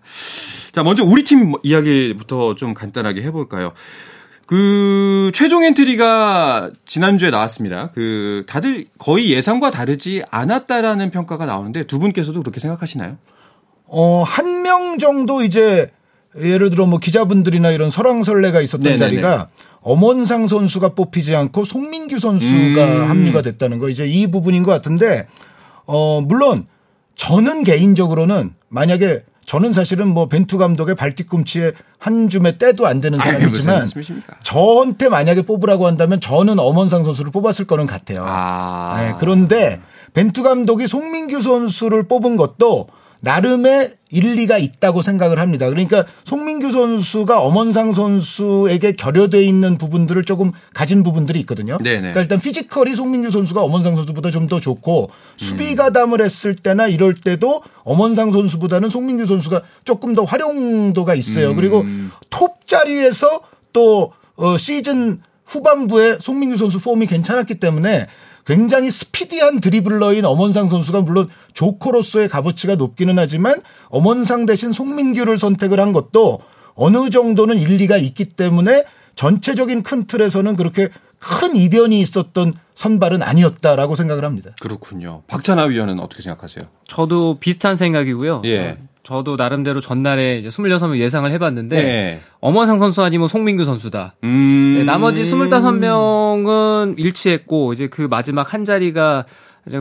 자, 0.72 0.84
먼저 0.84 1.04
우리 1.04 1.24
팀 1.24 1.54
이야기부터 1.62 2.56
좀 2.56 2.74
간단하게 2.74 3.22
해볼까요? 3.24 3.74
그 4.48 5.32
최종 5.36 5.64
엔트리가 5.64 6.72
지난주에 6.86 7.30
나왔습니다. 7.30 7.92
그 7.94 8.44
다들 8.48 8.86
거의 8.98 9.30
예상과 9.32 9.72
다르지 9.72 10.24
않았다라는 10.32 11.12
평가가 11.12 11.46
나오는데 11.46 11.86
두 11.86 12.00
분께서도 12.00 12.42
그렇게 12.42 12.60
생각하시나요? 12.60 13.18
어, 13.86 14.24
한 14.26 14.58
명 14.68 14.98
정도 15.00 15.44
이제 15.44 15.92
예를 16.38 16.70
들어 16.70 16.86
뭐 16.86 17.00
기자분들이나 17.00 17.72
이런 17.72 17.90
설왕설래가 17.90 18.60
있었던 18.62 18.84
네네네. 18.84 18.98
자리가 18.98 19.48
엄원상 19.82 20.48
선수가 20.48 20.90
뽑히지 20.90 21.36
않고 21.36 21.64
송민규 21.64 22.20
선수가 22.20 22.86
음. 22.86 23.10
합류가 23.10 23.42
됐다는 23.42 23.80
거 23.80 23.88
이제 23.90 24.06
이 24.08 24.30
부분인 24.30 24.64
것 24.64 24.72
같은데 24.72 25.28
어 25.86 26.20
물론 26.22 26.68
저는 27.16 27.64
개인적으로는 27.64 28.54
만약에 28.68 29.24
저는 29.48 29.72
사실은 29.72 30.10
뭐 30.10 30.28
벤투 30.28 30.58
감독의 30.58 30.96
발뒤꿈치에 30.96 31.72
한 31.98 32.30
줌의 32.30 32.58
때도 32.58 32.86
안 32.86 33.00
되는 33.00 33.18
사람이지만 33.18 33.88
저한테 34.44 35.08
만약에 35.08 35.44
뽑으라고 35.44 35.88
한다면 35.88 36.20
저는 36.20 36.60
엄원상 36.60 37.06
선수를 37.06 37.32
뽑았을 37.32 37.66
거는 37.66 37.88
같아요. 37.88 38.24
아. 38.26 39.02
네, 39.02 39.16
그런데 39.20 39.80
벤투 40.14 40.44
감독이 40.44 40.86
송민규 40.88 41.42
선수를 41.42 42.10
뽑은 42.10 42.36
것도 42.36 42.88
나름의 43.20 43.94
일리가 44.10 44.58
있다고 44.58 45.02
생각을 45.02 45.38
합니다. 45.38 45.68
그러니까 45.70 46.06
송민규 46.24 46.72
선수가 46.72 47.42
엄원상 47.42 47.92
선수에게 47.94 48.94
결여돼 48.94 49.44
있는 49.44 49.78
부분들을 49.78 50.24
조금 50.24 50.54
가진 50.74 51.04
부분들이 51.04 51.40
있거든요. 51.42 51.78
네네. 51.78 52.00
그러니까 52.00 52.22
일단 52.22 52.40
피지컬이 52.40 52.96
송민규 52.96 53.30
선수가 53.30 53.62
엄원상 53.62 53.96
선수보다 53.96 54.32
좀 54.32 54.48
더 54.48 54.60
좋고 54.62 55.10
수비 55.36 55.72
음. 55.72 55.76
가담을 55.76 56.22
했을 56.22 56.56
때나 56.56 56.88
이럴 56.88 57.14
때도 57.16 57.62
엄원상 57.84 58.32
선수보다는 58.32 58.90
송민규 58.90 59.26
선수가 59.26 59.62
조금 59.84 60.16
더 60.16 60.24
활용도가 60.24 61.16
있어요. 61.16 61.52
음. 61.52 61.56
그리고 61.58 61.86
톱 62.30 62.66
자리에서 62.66 63.42
또 63.74 64.14
어, 64.38 64.58
시즌 64.58 65.22
후반부에 65.46 66.18
송민규 66.20 66.58
선수 66.58 66.80
폼이 66.80 67.08
괜찮았기 67.08 67.56
때문에 67.56 68.08
굉장히 68.48 68.90
스피디한 68.90 69.60
드리블러인 69.60 70.24
엄원상 70.24 70.70
선수가 70.70 71.02
물론 71.02 71.28
조커로서의 71.54 72.30
값어치가 72.30 72.76
높기는 72.76 73.20
하지만 73.20 73.62
엄원상 73.90 74.46
대신 74.46 74.72
송민규를 74.72 75.38
선택을 75.38 75.82
한 75.82 75.92
것도 75.92 76.40
어느 76.74 77.10
정도는 77.10 77.58
일리가 77.58 77.98
있기 77.98 78.24
때문에 78.24 78.86
전체적인 79.16 79.84
큰 79.84 80.08
틀에서는 80.08 80.56
그렇게 80.56 80.88
큰 81.28 81.56
이변이 81.58 82.00
있었던 82.00 82.54
선발은 82.74 83.22
아니었다라고 83.22 83.96
생각을 83.96 84.24
합니다. 84.24 84.52
그렇군요. 84.62 85.24
박찬하 85.28 85.66
위원은 85.66 86.00
어떻게 86.00 86.22
생각하세요? 86.22 86.66
저도 86.86 87.38
비슷한 87.40 87.76
생각이고요. 87.76 88.44
예. 88.46 88.60
어, 88.60 88.78
저도 89.04 89.36
나름대로 89.36 89.82
전날에 89.82 90.40
이제 90.40 90.50
26명 90.50 90.98
예상을 90.98 91.30
해봤는데 91.30 91.84
네. 91.84 92.22
엄원상 92.40 92.80
선수 92.80 93.02
아니면 93.02 93.28
송민규 93.28 93.66
선수다. 93.66 94.16
음... 94.24 94.76
네, 94.78 94.84
나머지 94.84 95.24
25명은 95.24 96.98
일치했고 96.98 97.74
이제 97.74 97.88
그 97.88 98.04
마지막 98.04 98.54
한 98.54 98.64
자리가 98.64 99.26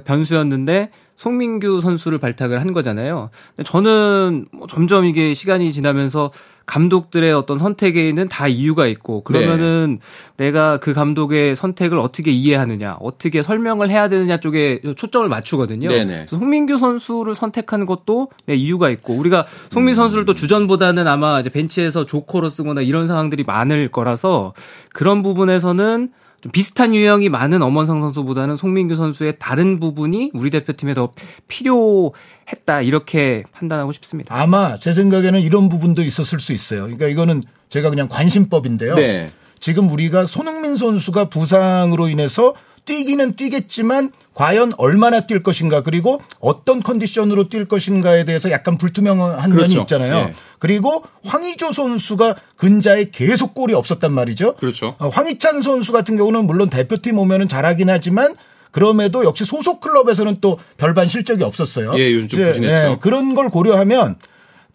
변수였는데 0.05 0.91
송민규 1.17 1.81
선수를 1.81 2.19
발탁을 2.19 2.61
한 2.61 2.73
거잖아요. 2.73 3.31
저는 3.65 4.47
뭐 4.53 4.67
점점 4.67 5.05
이게 5.05 5.35
시간이 5.35 5.73
지나면서 5.73 6.31
감독들의 6.67 7.33
어떤 7.33 7.59
선택에는 7.59 8.29
다 8.29 8.49
이유가 8.49 8.87
있고 8.89 9.23
그러면은 9.23 10.01
네. 10.37 10.47
내가 10.47 10.79
그 10.79 10.93
감독의 10.95 11.55
선택을 11.55 11.99
어떻게 11.99 12.33
이해하느냐, 12.33 12.97
어떻게 13.01 13.43
설명을 13.43 13.89
해야 13.89 14.09
되느냐 14.09 14.39
쪽에 14.41 14.81
초점을 14.97 15.29
맞추거든요. 15.29 15.89
네네. 15.89 16.05
그래서 16.05 16.37
송민규 16.37 16.77
선수를 16.77 17.37
선택한 17.37 17.87
것도 17.87 18.31
네, 18.47 18.57
이유가 18.57 18.91
있고 18.91 19.15
우리가 19.15 19.47
송민 19.71 19.93
음. 19.93 19.95
선수를 19.95 20.25
또 20.25 20.35
주전보다는 20.35 21.07
아마 21.07 21.41
이제 21.41 21.51
벤치에서 21.51 22.05
조커로 22.05 22.49
쓰거나 22.49 22.83
이런 22.83 23.07
상황들이 23.07 23.45
많을 23.45 23.89
거라서 23.89 24.53
그런 24.93 25.23
부분에서는 25.23 26.11
좀 26.41 26.53
비슷한 26.53 26.95
유형이 26.95 27.29
많은 27.29 27.63
엄원상 27.63 28.01
선수보다는 28.01 28.57
송민규 28.57 28.97
선수의 28.97 29.37
다른 29.39 29.81
부분이 29.81 30.31
우리 30.35 30.51
대표팀에 30.51 30.95
더 30.95 31.13
필요했다 31.49 32.83
이렇게 32.83 33.45
판단하고 33.53 33.93
싶습니다. 33.93 34.35
아마 34.35 34.77
제 34.77 34.93
생각에는 34.93 35.41
이런 35.41 35.69
부분도 35.69 36.03
있었을 36.03 36.41
수 36.41 36.53
있어요. 36.53 36.83
그러니까 36.83 37.09
이거는 37.09 37.43
제가 37.69 37.91
그냥 37.91 38.09
관심법인데요. 38.09 38.95
네. 38.97 39.33
지금 39.61 39.91
우리가 39.91 40.27
손흥민 40.27 40.77
선수가 40.77 41.29
부상으로 41.31 42.09
인해서 42.09 42.55
뛰기는 42.85 43.37
뛰겠지만 43.37 44.13
과연 44.37 44.75
얼마나 44.77 45.21
뛸 45.21 45.43
것인가 45.43 45.81
그리고 45.81 46.21
어떤 46.41 46.83
컨디션으로 46.83 47.49
뛸 47.49 47.67
것인가에 47.67 48.25
대해서 48.25 48.51
약간 48.51 48.77
불투명한 48.77 49.49
그렇죠. 49.49 49.69
면이 49.69 49.81
있잖아요. 49.81 50.27
네. 50.27 50.35
그리고 50.59 51.03
황의조 51.25 51.73
선수가 51.73 52.37
근자에 52.57 53.07
계속 53.13 53.55
골이 53.55 53.73
없었단 53.73 54.13
말이죠. 54.13 54.57
그렇죠. 54.57 54.95
어, 54.99 55.09
황희찬 55.09 55.63
선수 55.63 55.91
같은 55.91 56.19
경우는 56.19 56.47
물론 56.47 56.69
대표팀 56.69 57.19
오면은 57.19 57.49
잘하긴 57.49 57.89
하지만 57.89 58.37
그럼에도 58.73 59.25
역시 59.25 59.47
소속 59.47 59.81
클럽에서는 59.81 60.37
또 60.43 60.59
별반 60.77 61.09
실적이 61.09 61.43
없었어요. 61.45 61.95
예, 61.99 62.13
요즘 62.13 62.29
좀 62.29 62.45
부진했죠. 62.45 62.91
예, 62.91 62.97
그런 63.01 63.35
걸 63.35 63.49
고려하면 63.49 64.17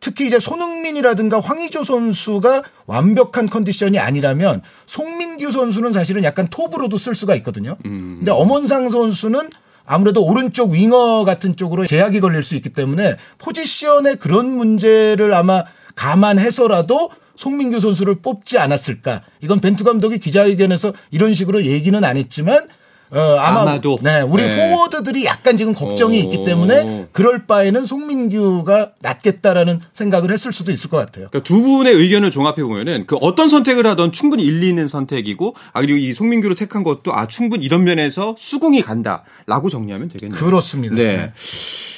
특히 0.02 0.26
이제 0.26 0.40
손흥민이라든가 0.40 1.40
황의조 1.40 1.84
선수가 1.84 2.64
완벽한 2.88 3.48
컨디션이 3.48 4.00
아니라면 4.00 4.62
송민규 4.88 5.52
선수는 5.52 5.94
사실은 5.94 6.24
약간 6.24 6.48
톱으로도 6.48 6.98
쓸 6.98 7.16
수가 7.16 7.36
있거든요. 7.36 7.78
음. 7.86 8.16
근데 8.18 8.32
엄원상 8.32 8.90
선수는 8.90 9.50
아무래도 9.86 10.26
오른쪽 10.26 10.72
윙어 10.72 11.24
같은 11.24 11.56
쪽으로 11.56 11.86
제약이 11.86 12.20
걸릴 12.20 12.44
수 12.44 12.56
있기 12.56 12.70
때문에 12.70 13.16
포지션의 13.38 14.18
그런 14.18 14.50
문제를 14.50 15.34
아마 15.34 15.64
감안해서라도 15.96 17.12
송민규 17.36 17.80
선수를 17.80 18.16
뽑지 18.22 18.58
않았을까. 18.58 19.22
이건 19.42 19.60
벤투 19.60 19.84
감독이 19.84 20.18
기자회견에서 20.18 20.94
이런 21.12 21.34
식으로 21.36 21.64
얘기는 21.64 22.04
안 22.04 22.18
했지만 22.18 22.68
어, 23.12 23.20
아마 23.38 23.80
도 23.82 24.00
네, 24.02 24.22
우리 24.22 24.44
네. 24.44 24.72
포워드들이 24.72 25.26
약간 25.26 25.58
지금 25.58 25.74
걱정이 25.74 26.18
오. 26.18 26.24
있기 26.24 26.46
때문에 26.46 27.08
그럴 27.12 27.46
바에는 27.46 27.86
송민규가 27.86 28.92
낫겠다라는 29.00 29.82
생각을 29.92 30.32
했을 30.32 30.54
수도 30.54 30.72
있을 30.72 30.90
것 30.90 30.98
같아요. 30.98 31.28
그러니까 31.30 31.44
두 31.44 31.62
분의 31.62 31.94
의견을 31.94 32.32
종합해 32.32 32.64
보면은 32.64 33.06
그 33.08 33.18
어떤 33.18 33.50
선택을 33.50 33.86
하던 33.86 34.14
충분히 34.14 34.44
일리 34.44 34.70
있는 34.70 34.88
선택이고 34.88 35.56
아 35.74 35.82
그리고 35.82 35.98
이 35.98 36.14
송민규로 36.14 36.56
택한 36.56 36.84
것도 36.84 37.14
아 37.14 37.28
충분히 37.28 37.66
이런 37.66 37.84
면에서 37.84 38.36
수긍이 38.38 38.82
간다라고 38.82 39.70
정리하면 39.70 40.08
되겠네요. 40.08 40.40
그렇습니다. 40.40 40.96
네. 40.96 41.18
네. 41.18 41.34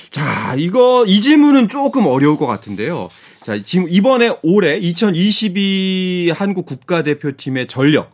자, 0.09 0.55
이거 0.57 1.05
이 1.07 1.21
질문은 1.21 1.69
조금 1.69 2.05
어려울 2.05 2.37
것 2.37 2.45
같은데요. 2.45 3.09
자, 3.43 3.57
지금 3.63 3.87
이번에 3.89 4.31
올해 4.43 4.77
2022 4.77 6.31
한국 6.35 6.65
국가대표팀의 6.65 7.67
전력 7.67 8.11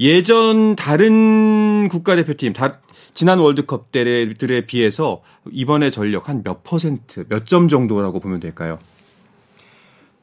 예전 0.00 0.76
다른 0.76 1.88
국가대표팀 1.88 2.54
다, 2.54 2.80
지난 3.14 3.38
월드컵 3.38 3.92
때들에 3.92 4.64
비해서 4.66 5.22
이번에 5.52 5.90
전력 5.90 6.28
한 6.28 6.42
몇 6.42 6.64
퍼센트, 6.64 7.26
몇 7.28 7.44
점 7.46 7.68
정도라고 7.68 8.18
보면 8.20 8.40
될까요? 8.40 8.78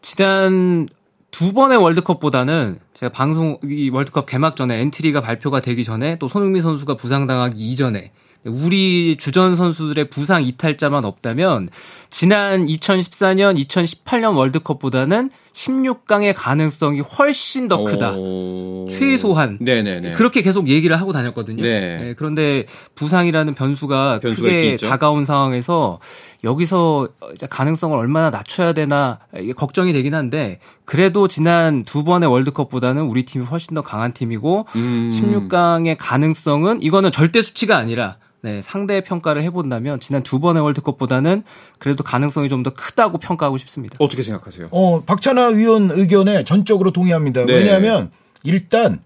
지난 0.02 0.88
두 1.30 1.54
번의 1.54 1.78
월드컵보다는 1.78 2.80
제가 2.94 3.12
방송 3.12 3.60
이 3.64 3.90
월드컵 3.90 4.26
개막 4.26 4.56
전에 4.56 4.80
엔트리가 4.82 5.22
발표가 5.22 5.60
되기 5.60 5.84
전에 5.84 6.18
또 6.18 6.28
손흥민 6.28 6.64
선수가 6.64 6.96
부상당하기 6.96 7.60
이전에 7.60 8.12
우리 8.46 9.18
주전 9.18 9.56
선수들의 9.56 10.10
부상 10.10 10.44
이탈자만 10.44 11.06
없다면 11.06 11.70
지난 12.10 12.66
2014년, 12.66 13.62
2018년 13.64 14.36
월드컵보다는 14.38 15.30
16강의 15.58 16.36
가능성이 16.38 17.00
훨씬 17.00 17.68
더 17.68 17.84
크다. 17.84 18.14
오... 18.16 18.88
최소한. 18.92 19.58
네네네. 19.60 20.14
그렇게 20.14 20.44
계속 20.44 20.68
얘기를 20.68 21.00
하고 21.00 21.14
다녔거든요. 21.14 21.64
네. 21.64 21.98
네, 21.98 22.14
그런데 22.16 22.66
부상이라는 22.94 23.56
변수가, 23.56 24.20
변수가 24.22 24.48
크게? 24.48 24.78
다가온 24.78 25.26
상황에서 25.26 26.00
여기서 26.44 27.10
가능성을 27.50 27.98
얼마나 27.98 28.30
낮춰야 28.30 28.74
되나 28.74 29.18
걱정이 29.56 29.94
되긴 29.94 30.14
한데 30.14 30.60
그래도 30.86 31.28
지난 31.28 31.84
두 31.84 32.04
번의 32.04 32.30
월드컵보다는 32.30 33.02
우리 33.02 33.26
팀이 33.26 33.44
훨씬 33.46 33.74
더 33.74 33.82
강한 33.82 34.14
팀이고 34.14 34.68
음... 34.76 35.10
16강의 35.12 35.96
가능성은 35.98 36.84
이거는 36.84 37.12
절대 37.12 37.42
수치가 37.42 37.78
아니라 37.78 38.18
네, 38.42 38.62
상대 38.62 39.02
평가를 39.02 39.42
해본다면 39.44 40.00
지난 40.00 40.22
두 40.24 40.40
번의 40.40 40.62
월드컵보다는 40.64 41.44
그래도 41.80 42.04
가능성이 42.04 42.50
좀 42.50 42.64
더 42.64 42.72
크다고 42.74 43.18
평가하고 43.18 43.58
싶습니다. 43.58 43.96
어떻게 44.00 44.24
생각하세요? 44.24 44.68
어, 44.72 45.04
박찬하 45.06 45.48
위원 45.50 45.90
의견에 45.92 46.44
전적으로 46.44 46.92
동의합니다. 46.92 47.46
네. 47.46 47.54
왜냐하면 47.54 48.12
일단 48.44 49.00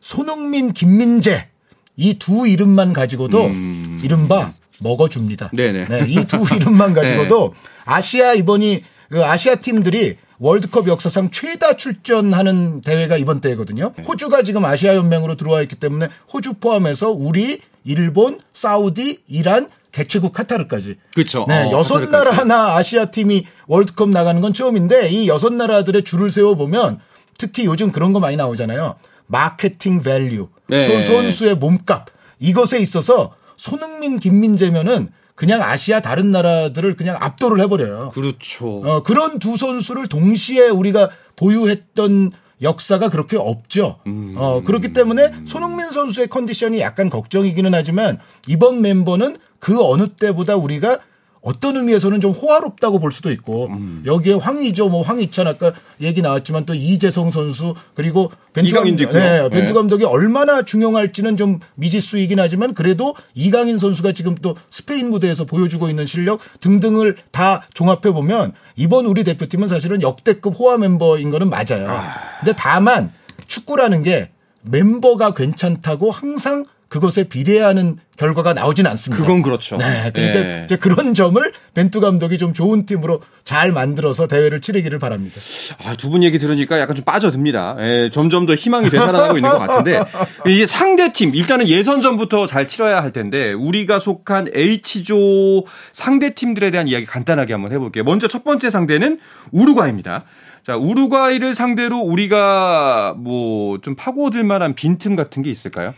손흥민, 0.00 0.72
김민재 0.72 1.48
이 1.96 2.18
두 2.18 2.46
이름만 2.48 2.92
가지고도 2.92 3.46
음... 3.46 4.00
이른바 4.02 4.52
먹어줍니다. 4.80 5.50
네네. 5.52 5.86
네, 5.88 6.04
이 6.08 6.24
두 6.26 6.44
이름만 6.54 6.92
가지고도 6.94 7.54
네. 7.54 7.70
아시아 7.84 8.34
이번이 8.34 8.82
그 9.10 9.24
아시아 9.24 9.56
팀들이 9.56 10.16
월드컵 10.38 10.88
역사상 10.88 11.30
최다 11.30 11.76
출전하는 11.76 12.80
대회가 12.80 13.16
이번 13.16 13.40
대회거든요. 13.40 13.92
네. 13.96 14.02
호주가 14.02 14.42
지금 14.42 14.64
아시아 14.64 14.94
연맹으로 14.96 15.36
들어와 15.36 15.62
있기 15.62 15.76
때문에 15.76 16.08
호주 16.32 16.54
포함해서 16.54 17.10
우리 17.12 17.60
일본, 17.84 18.40
사우디, 18.52 19.20
이란, 19.28 19.68
개최국 19.92 20.32
카타르까지. 20.32 20.96
그렇죠. 21.14 21.44
네, 21.48 21.64
어, 21.64 21.72
여섯 21.72 22.00
카타르까지. 22.00 22.10
나라 22.10 22.30
하나 22.36 22.76
아시아 22.76 23.06
팀이 23.06 23.46
월드컵 23.68 24.08
나가는 24.10 24.40
건 24.40 24.52
처음인데 24.52 25.08
이 25.10 25.28
여섯 25.28 25.54
나라들의 25.54 26.02
줄을 26.02 26.30
세워 26.30 26.56
보면 26.56 26.98
특히 27.38 27.64
요즘 27.64 27.92
그런 27.92 28.12
거 28.12 28.20
많이 28.20 28.36
나오잖아요. 28.36 28.96
market 29.26 30.02
value, 30.02 30.48
네. 30.68 31.02
선수의 31.04 31.56
몸값 31.56 32.06
이것에 32.40 32.78
있어서 32.80 33.34
손흥민, 33.56 34.18
김민재면은 34.18 35.10
그냥 35.34 35.62
아시아 35.62 36.00
다른 36.00 36.30
나라들을 36.30 36.96
그냥 36.96 37.16
압도를 37.20 37.60
해버려요. 37.62 38.10
그렇죠. 38.14 38.82
어, 38.84 39.02
그런 39.02 39.38
두 39.38 39.56
선수를 39.56 40.08
동시에 40.08 40.68
우리가 40.68 41.10
보유했던 41.36 42.32
역사가 42.64 43.10
그렇게 43.10 43.36
없죠. 43.36 44.00
음. 44.06 44.34
어, 44.36 44.62
그렇기 44.64 44.92
때문에 44.92 45.32
손흥민 45.44 45.90
선수의 45.90 46.28
컨디션이 46.28 46.80
약간 46.80 47.10
걱정이기는 47.10 47.72
하지만 47.72 48.18
이번 48.48 48.82
멤버는 48.82 49.36
그 49.60 49.84
어느 49.84 50.08
때보다 50.08 50.56
우리가 50.56 50.98
어떤 51.44 51.76
의미에서는 51.76 52.20
좀 52.22 52.32
호화롭다고 52.32 52.98
볼 52.98 53.12
수도 53.12 53.30
있고 53.30 53.66
음. 53.66 54.02
여기에 54.06 54.34
황희조 54.34 54.88
뭐 54.88 55.02
황희찬 55.02 55.46
아까 55.46 55.74
얘기 56.00 56.22
나왔지만 56.22 56.64
또 56.64 56.74
이재성 56.74 57.30
선수 57.30 57.74
그리고 57.94 58.32
벤투 58.54 58.72
감독, 58.72 59.12
네, 59.12 59.48
벤투 59.50 59.66
네. 59.66 59.72
감독이 59.72 60.04
얼마나 60.04 60.62
중용할지는 60.62 61.36
좀 61.36 61.60
미지수이긴 61.74 62.40
하지만 62.40 62.72
그래도 62.72 63.14
이강인 63.34 63.78
선수가 63.78 64.12
지금 64.12 64.34
또 64.36 64.56
스페인 64.70 65.10
무대에서 65.10 65.44
보여주고 65.44 65.90
있는 65.90 66.06
실력 66.06 66.40
등등을 66.60 67.16
다 67.30 67.66
종합해 67.74 68.12
보면 68.14 68.52
이번 68.76 69.04
우리 69.04 69.22
대표팀은 69.22 69.68
사실은 69.68 70.00
역대급 70.00 70.58
호화 70.58 70.78
멤버인 70.78 71.30
거는 71.30 71.50
맞아요. 71.50 71.90
아. 71.90 72.14
근데 72.40 72.54
다만 72.56 73.12
축구라는 73.46 74.02
게 74.02 74.30
멤버가 74.62 75.34
괜찮다고 75.34 76.10
항상 76.10 76.64
그것에 76.94 77.24
비례하는 77.24 77.96
결과가 78.16 78.54
나오진 78.54 78.86
않습니다. 78.86 79.20
그건 79.20 79.42
그렇죠. 79.42 79.76
네. 79.78 80.12
그러니까 80.14 80.42
네. 80.44 80.62
이제 80.64 80.76
그런 80.76 81.12
점을 81.12 81.42
벤투 81.74 82.00
감독이 82.00 82.38
좀 82.38 82.54
좋은 82.54 82.86
팀으로 82.86 83.20
잘 83.44 83.72
만들어서 83.72 84.28
대회를 84.28 84.60
치르기를 84.60 85.00
바랍니다. 85.00 85.40
아, 85.84 85.96
두 85.96 86.08
분 86.08 86.22
얘기 86.22 86.38
들으니까 86.38 86.78
약간 86.78 86.94
좀 86.94 87.04
빠져듭니다. 87.04 87.76
예, 87.80 88.10
점점 88.12 88.46
더 88.46 88.54
희망이 88.54 88.90
되살아나고 88.90 89.36
있는 89.38 89.50
것 89.50 89.58
같은데 89.58 90.04
이게 90.46 90.66
상대 90.66 91.12
팀 91.12 91.34
일단은 91.34 91.66
예선전부터 91.66 92.46
잘 92.46 92.68
치러야 92.68 93.02
할 93.02 93.12
텐데 93.12 93.52
우리가 93.52 93.98
속한 93.98 94.50
H조 94.54 95.64
상대 95.92 96.32
팀들에 96.32 96.70
대한 96.70 96.86
이야기 96.86 97.06
간단하게 97.06 97.54
한번 97.54 97.72
해볼게요. 97.72 98.04
먼저 98.04 98.28
첫 98.28 98.44
번째 98.44 98.70
상대는 98.70 99.18
우루과이입니다. 99.50 100.22
자, 100.64 100.76
우루과이를 100.76 101.54
상대로 101.54 101.98
우리가 101.98 103.14
뭐 103.18 103.78
좀 103.82 103.96
파고들 103.96 104.44
만한 104.44 104.74
빈틈 104.76 105.16
같은 105.16 105.42
게 105.42 105.50
있을까요? 105.50 105.92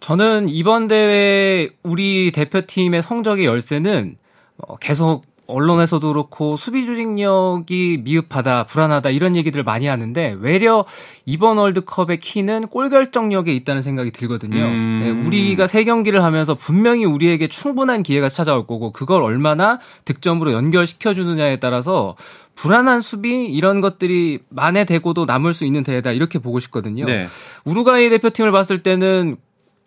저는 0.00 0.48
이번 0.48 0.88
대회 0.88 1.68
우리 1.82 2.30
대표팀의 2.32 3.02
성적의 3.02 3.46
열쇠는 3.46 4.16
어, 4.58 4.76
계속 4.76 5.24
언론에서도 5.46 6.08
그렇고 6.08 6.56
수비 6.56 6.84
조직력이 6.86 8.02
미흡하다, 8.02 8.64
불안하다 8.64 9.10
이런 9.10 9.36
얘기들을 9.36 9.62
많이 9.64 9.86
하는데 9.86 10.36
외려 10.40 10.84
이번 11.24 11.58
월드컵의 11.58 12.20
키는 12.20 12.66
골 12.68 12.90
결정력에 12.90 13.54
있다는 13.54 13.82
생각이 13.82 14.10
들거든요. 14.10 14.64
음. 14.64 15.00
네, 15.04 15.10
우리가 15.10 15.66
세 15.66 15.84
경기를 15.84 16.24
하면서 16.24 16.54
분명히 16.54 17.04
우리에게 17.04 17.46
충분한 17.48 18.02
기회가 18.02 18.28
찾아올 18.28 18.66
거고 18.66 18.92
그걸 18.92 19.22
얼마나 19.22 19.78
득점으로 20.04 20.52
연결시켜 20.52 21.14
주느냐에 21.14 21.56
따라서 21.56 22.16
불안한 22.56 23.02
수비 23.02 23.44
이런 23.44 23.80
것들이 23.80 24.40
만회되고도 24.48 25.26
남을 25.26 25.54
수 25.54 25.64
있는 25.64 25.84
대회다 25.84 26.12
이렇게 26.12 26.38
보고 26.38 26.58
싶거든요. 26.58 27.04
네. 27.04 27.28
우루과이 27.66 28.08
대표팀을 28.10 28.50
봤을 28.50 28.82
때는 28.82 29.36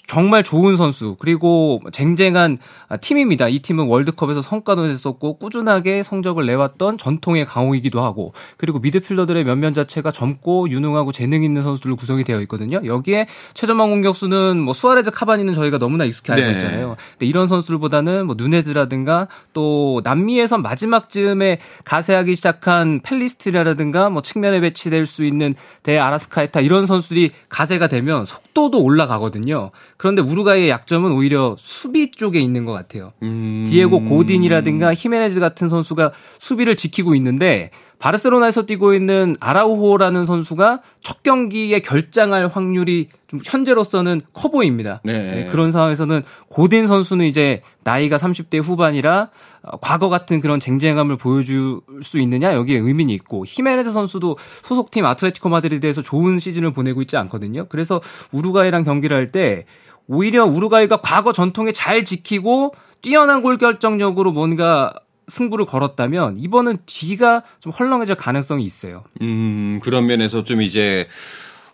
정말 0.10 0.42
좋은 0.42 0.76
선수 0.76 1.16
그리고 1.20 1.80
쟁쟁한 1.92 2.58
팀입니다. 3.00 3.48
이 3.48 3.60
팀은 3.60 3.86
월드컵에서 3.86 4.42
성과도 4.42 4.88
냈었고 4.88 5.38
꾸준하게 5.38 6.02
성적을 6.02 6.48
내왔던 6.48 6.98
전통의 6.98 7.46
강호이기도 7.46 8.02
하고 8.02 8.34
그리고 8.58 8.80
미드필더들의 8.80 9.44
면면 9.44 9.76
자체가 9.76 10.10
젊고 10.10 10.72
유능하고 10.72 11.12
재능 11.12 11.44
있는 11.44 11.62
선수들로 11.62 11.96
구성이 11.96 12.24
되어 12.24 12.42
있거든요. 12.42 12.82
여기에 12.84 13.28
최전방 13.54 13.92
공격수는 13.92 14.60
뭐 14.60 14.74
수아레즈 14.74 15.12
카바니는 15.12 15.54
저희가 15.54 15.78
너무나 15.78 16.06
익숙해 16.06 16.34
알고 16.34 16.48
네. 16.48 16.54
있잖아요. 16.54 16.98
근데 17.12 17.28
이런 17.28 17.48
선수들보다는 17.48 18.26
뭐 18.26 18.36
누네즈라든가 18.36 19.28
또 19.54 20.02
남미에서 20.04 20.58
마지막 20.58 21.12
즈음에 21.12 21.60
가세하기 21.84 22.36
시작한 22.36 23.02
펠리스트라든가 23.04 24.10
뭐 24.10 24.24
측면에 24.24 24.60
배치될 24.60 25.06
수 25.06 25.24
있는 25.24 25.54
대 25.84 26.00
아라스카에타 26.00 26.62
이런 26.62 26.88
선수들이 26.88 27.30
가세가 27.50 27.90
되면 27.90 28.26
속 28.26 28.49
도도 28.60 28.84
올라가거든요. 28.84 29.72
그런데 29.96 30.22
우루과이의 30.22 30.70
약점은 30.70 31.14
오히려 31.14 31.56
수비 31.58 32.12
쪽에 32.12 32.42
있는 32.42 32.66
것 32.66 32.74
같아요. 32.74 33.14
음. 33.24 33.66
디에고 33.66 34.04
고딘이라든가 34.04 34.94
히메네즈 34.94 35.40
같은 35.40 35.70
선수가 35.70 36.12
수비를 36.40 36.76
지키고 36.76 37.16
있는데 37.16 37.72
바르셀로나에서 38.00 38.66
뛰고 38.66 38.94
있는 38.94 39.36
아라우호라는 39.40 40.26
선수가 40.26 40.82
첫 41.02 41.22
경기에 41.22 41.82
결장할 41.82 42.48
확률이 42.48 43.10
좀 43.28 43.42
현재로서는 43.44 44.22
커 44.34 44.50
보입니다. 44.50 45.02
네. 45.04 45.32
네, 45.32 45.46
그런 45.52 45.72
상황에서는 45.72 46.24
고딘 46.50 46.88
선수는 46.88 47.26
이제 47.26 47.62
나이가 47.84 48.18
30대 48.18 48.62
후반이라 48.62 49.30
어, 49.62 49.78
과거 49.78 50.10
같은 50.10 50.40
그런 50.40 50.60
쟁쟁함을 50.60 51.18
보여줄 51.18 51.82
수 52.02 52.20
있느냐 52.20 52.54
여기에 52.54 52.80
의미는 52.80 53.14
있고 53.16 53.46
히메네즈 53.46 53.92
선수도 53.92 54.38
소속팀 54.64 55.06
아틀레티코 55.06 55.50
마드리드에서 55.50 56.02
좋은 56.02 56.40
시즌을 56.40 56.72
보내고 56.74 57.02
있지 57.02 57.18
않거든요. 57.18 57.68
그래서 57.68 58.02
우루과이랑 58.32 58.84
경기를 58.84 59.16
할 59.16 59.30
때 59.30 59.66
오히려 60.08 60.44
우루과이가 60.46 61.02
과거 61.02 61.32
전통에 61.32 61.72
잘 61.72 62.04
지키고 62.04 62.74
뛰어난 63.04 63.44
골 63.44 63.60
결정력으로 63.60 64.32
뭔가 64.32 64.92
승부를 65.30 65.66
걸었다면 65.66 66.38
이번은 66.38 66.80
뒤가 66.86 67.44
좀 67.60 67.72
헐렁해질 67.72 68.16
가능성이 68.16 68.64
있어요. 68.64 69.04
음, 69.22 69.80
그런 69.84 70.06
면에서 70.06 70.44
좀 70.44 70.62
이제 70.62 71.08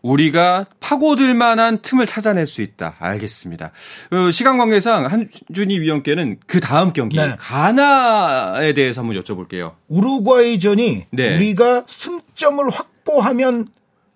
우리가 0.06 0.68
파고들 0.80 1.34
만한 1.34 1.80
틈을 1.82 2.06
찾아낼 2.06 2.46
수 2.46 2.62
있다. 2.62 2.96
알겠습니다. 3.00 3.72
어, 4.12 4.32
시간 4.32 4.58
관계상 4.60 5.06
한준희 5.06 5.80
위원께는 5.80 6.38
그 6.46 6.60
다음 6.60 6.94
경기 6.94 7.18
네. 7.18 7.36
가나에 7.40 8.74
대해서 8.74 9.02
한번 9.02 9.20
여쭤볼게요. 9.22 9.74
우루과이전이 9.88 11.06
네. 11.10 11.36
우리가 11.36 11.86
승점을 11.88 12.70
확보하면 12.70 13.68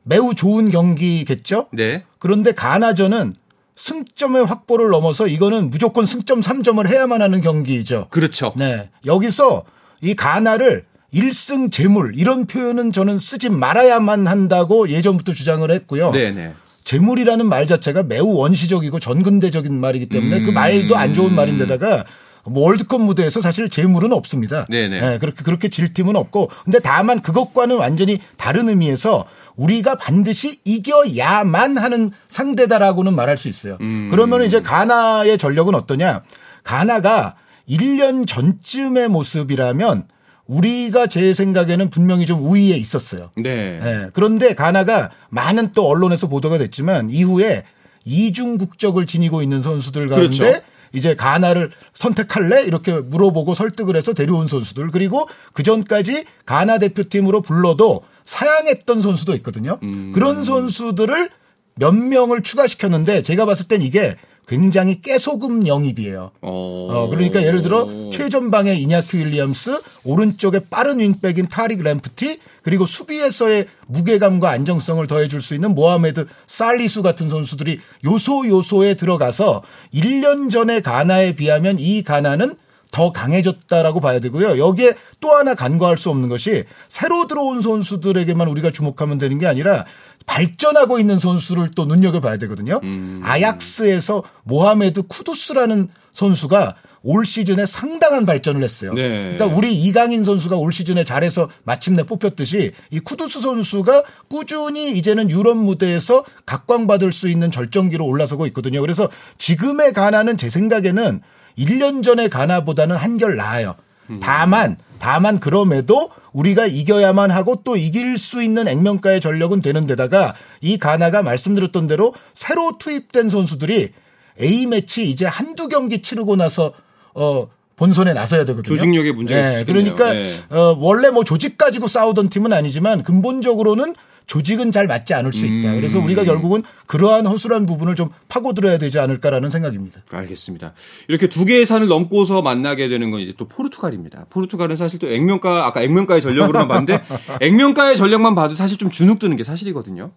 매우 0.03 0.35
좋은 0.35 0.69
경기겠죠? 0.69 1.67
네. 1.71 2.03
그런데 2.19 2.51
가나전은 2.51 3.35
승점의 3.79 4.45
확보를 4.45 4.89
넘어서 4.89 5.27
이거는 5.27 5.69
무조건 5.69 6.05
승점 6.05 6.41
3점을 6.41 6.85
해야만 6.85 7.21
하는 7.21 7.39
경기죠. 7.39 8.07
그렇죠. 8.09 8.53
네. 8.57 8.89
여기서 9.05 9.63
이 10.01 10.15
가나를 10.15 10.83
1승 11.13 11.71
재물 11.71 12.13
이런 12.17 12.45
표현은 12.45 12.91
저는 12.91 13.17
쓰지 13.17 13.49
말아야만 13.49 14.27
한다고 14.27 14.89
예전부터 14.89 15.33
주장을 15.33 15.69
했고요. 15.71 16.11
네네. 16.11 16.53
재물이라는 16.83 17.47
말 17.47 17.67
자체가 17.67 18.03
매우 18.03 18.33
원시적이고 18.33 18.99
전근대적인 18.99 19.79
말이기 19.79 20.07
때문에 20.07 20.39
그 20.39 20.43
음. 20.43 20.45
그 20.47 20.51
말도 20.51 20.97
안 20.97 21.13
좋은 21.13 21.33
말인데다가 21.33 22.03
뭐 22.45 22.65
월드컵 22.65 23.01
무대에서 23.01 23.41
사실 23.41 23.69
재물은 23.69 24.13
없습니다. 24.13 24.65
네네. 24.69 24.99
네, 24.99 25.17
그렇게 25.19 25.43
그렇게 25.43 25.69
질 25.69 25.93
팀은 25.93 26.15
없고 26.15 26.49
근데 26.63 26.79
다만 26.79 27.21
그것과는 27.21 27.77
완전히 27.77 28.19
다른 28.37 28.69
의미에서 28.69 29.25
우리가 29.55 29.95
반드시 29.95 30.61
이겨야만 30.63 31.77
하는 31.77 32.11
상대다라고는 32.29 33.13
말할 33.13 33.37
수 33.37 33.49
있어요. 33.49 33.77
음. 33.81 34.07
그러면 34.09 34.43
이제 34.43 34.61
가나의 34.61 35.37
전력은 35.37 35.75
어떠냐? 35.75 36.23
가나가 36.63 37.35
1년 37.69 38.25
전쯤의 38.25 39.09
모습이라면 39.09 40.05
우리가 40.47 41.07
제 41.07 41.33
생각에는 41.33 41.89
분명히 41.89 42.25
좀 42.25 42.43
우위에 42.43 42.75
있었어요. 42.75 43.29
네. 43.37 43.79
네. 43.79 44.07
그런데 44.13 44.55
가나가 44.55 45.11
많은 45.29 45.73
또 45.73 45.87
언론에서 45.87 46.27
보도가 46.27 46.57
됐지만 46.57 47.09
이후에 47.11 47.63
이중 48.03 48.57
국적을 48.57 49.05
지니고 49.05 49.43
있는 49.43 49.61
선수들 49.61 50.07
가운데 50.07 50.37
그렇죠. 50.37 50.61
이제 50.93 51.15
가나를 51.15 51.71
선택할래? 51.93 52.63
이렇게 52.63 52.93
물어보고 52.93 53.55
설득을 53.55 53.95
해서 53.95 54.13
데려온 54.13 54.47
선수들 54.47 54.91
그리고 54.91 55.27
그 55.53 55.63
전까지 55.63 56.25
가나 56.45 56.79
대표팀으로 56.79 57.41
불러도 57.41 58.03
사양했던 58.25 59.01
선수도 59.01 59.33
있거든요. 59.35 59.79
음. 59.83 60.11
그런 60.13 60.43
선수들을 60.43 61.29
몇 61.75 61.95
명을 61.95 62.43
추가시켰는데 62.43 63.23
제가 63.23 63.45
봤을 63.45 63.67
땐 63.67 63.81
이게 63.81 64.15
굉장히 64.49 64.99
깨소금 64.99 65.67
영입이에요. 65.67 66.31
어, 66.41 67.07
그러니까 67.11 67.43
예를 67.43 67.61
들어 67.61 67.87
최전방에 68.11 68.73
이냐큐 68.73 69.17
윌리엄스, 69.17 69.79
오른쪽에 70.03 70.61
빠른 70.71 70.99
윙백인 70.99 71.49
타릭 71.49 71.83
램프티, 71.83 72.39
그리고 72.63 72.87
수비에서의 72.87 73.67
무게감과 73.85 74.49
안정성을 74.49 75.05
더해줄 75.05 75.41
수 75.41 75.53
있는 75.53 75.75
모하메드 75.75 76.25
살리수 76.47 77.03
같은 77.03 77.29
선수들이 77.29 77.79
요소 78.03 78.47
요소에 78.47 78.95
들어가서 78.95 79.61
1년 79.93 80.49
전에 80.49 80.81
가나에 80.81 81.35
비하면 81.35 81.77
이 81.77 82.01
가나는 82.01 82.55
더 82.91 83.11
강해졌다라고 83.11 83.99
봐야 83.99 84.19
되고요. 84.19 84.57
여기에 84.57 84.95
또 85.19 85.31
하나 85.31 85.53
간과할 85.53 85.97
수 85.97 86.09
없는 86.09 86.27
것이 86.27 86.63
새로 86.87 87.27
들어온 87.27 87.61
선수들에게만 87.61 88.47
우리가 88.47 88.71
주목하면 88.71 89.19
되는 89.19 89.37
게 89.37 89.45
아니라 89.45 89.85
발전하고 90.25 90.99
있는 90.99 91.17
선수를 91.19 91.71
또 91.71 91.85
눈여겨봐야 91.85 92.37
되거든요. 92.37 92.79
음. 92.83 93.21
아약스에서 93.23 94.23
모하메드 94.43 95.03
쿠두스라는 95.03 95.89
선수가 96.13 96.75
올 97.01 97.25
시즌에 97.25 97.65
상당한 97.65 98.25
발전을 98.25 98.61
했어요. 98.61 98.93
네. 98.93 99.37
그러니까 99.37 99.45
우리 99.57 99.73
이강인 99.73 100.23
선수가 100.23 100.57
올 100.57 100.73
시즌에 100.73 101.03
잘해서 101.03 101.49
마침내 101.63 102.03
뽑혔듯이 102.03 102.73
이 102.91 102.99
쿠두스 102.99 103.39
선수가 103.41 104.03
꾸준히 104.27 104.91
이제는 104.97 105.29
유럽 105.29 105.57
무대에서 105.57 106.25
각광받을 106.45 107.13
수 107.13 107.29
있는 107.29 107.51
절정기로 107.51 108.05
올라서고 108.05 108.45
있거든요. 108.47 108.81
그래서 108.81 109.09
지금의 109.37 109.93
가나는 109.93 110.37
제 110.37 110.49
생각에는 110.49 111.21
1년 111.57 112.03
전의 112.03 112.29
가나보다는 112.29 112.95
한결 112.95 113.35
나아요. 113.37 113.75
음. 114.09 114.19
다만 114.21 114.77
다만 114.99 115.39
그럼에도 115.39 116.11
우리가 116.33 116.65
이겨야만 116.67 117.31
하고 117.31 117.61
또 117.63 117.75
이길 117.75 118.17
수 118.17 118.43
있는 118.43 118.67
액면가의 118.67 119.21
전력은 119.21 119.61
되는 119.61 119.87
데다가 119.87 120.35
이 120.61 120.77
가나가 120.77 121.23
말씀드렸던 121.23 121.87
대로 121.87 122.13
새로 122.33 122.77
투입된 122.77 123.29
선수들이 123.29 123.93
A매치 124.41 125.09
이제 125.09 125.25
한두 125.25 125.67
경기 125.67 126.01
치르고 126.01 126.35
나서 126.35 126.73
어 127.13 127.47
본선에 127.75 128.13
나서야 128.13 128.43
되거든요. 128.45 128.75
조직력의 128.75 129.13
문제가 129.13 129.41
네, 129.41 129.63
그러니까 129.65 130.13
네. 130.13 130.29
어 130.49 130.77
원래 130.79 131.09
뭐 131.09 131.23
조직 131.23 131.57
가지고 131.57 131.87
싸우던 131.87 132.29
팀은 132.29 132.51
아니지만 132.51 133.03
근본적으로는 133.03 133.95
조직은 134.29 134.71
잘 134.71 134.85
맞지 134.85 135.15
않을 135.15 135.33
수 135.33 135.47
있다. 135.47 135.73
그래서 135.73 135.97
음. 135.97 136.05
우리가 136.05 136.23
결국은 136.23 136.61
그러한 136.85 137.25
허술한 137.25 137.65
부분을 137.65 137.95
좀 137.95 138.09
파고들어야 138.27 138.77
되지 138.77 138.99
않을까라는 138.99 139.49
생각입니다. 139.49 140.01
알겠습니다. 140.11 140.73
이렇게 141.07 141.27
두 141.27 141.45
개의 141.45 141.65
산을 141.65 141.87
넘고서 141.87 142.43
만나게 142.43 142.87
되는 142.89 143.09
건 143.09 143.21
이제 143.21 143.33
또 143.35 143.47
포르투갈입니다. 143.47 144.27
포르투갈은 144.29 144.75
사실 144.75 144.99
또 144.99 145.09
액면가 145.09 145.65
아까 145.65 145.81
액면가의 145.81 146.21
전력으로만 146.21 146.67
봤는데 146.67 147.03
액면가의 147.41 147.97
전력만 147.97 148.35
봐도 148.35 148.53
사실 148.53 148.77
좀 148.77 148.91
주눅 148.91 149.17
드는 149.17 149.35
게 149.35 149.43
사실이거든요. 149.43 150.11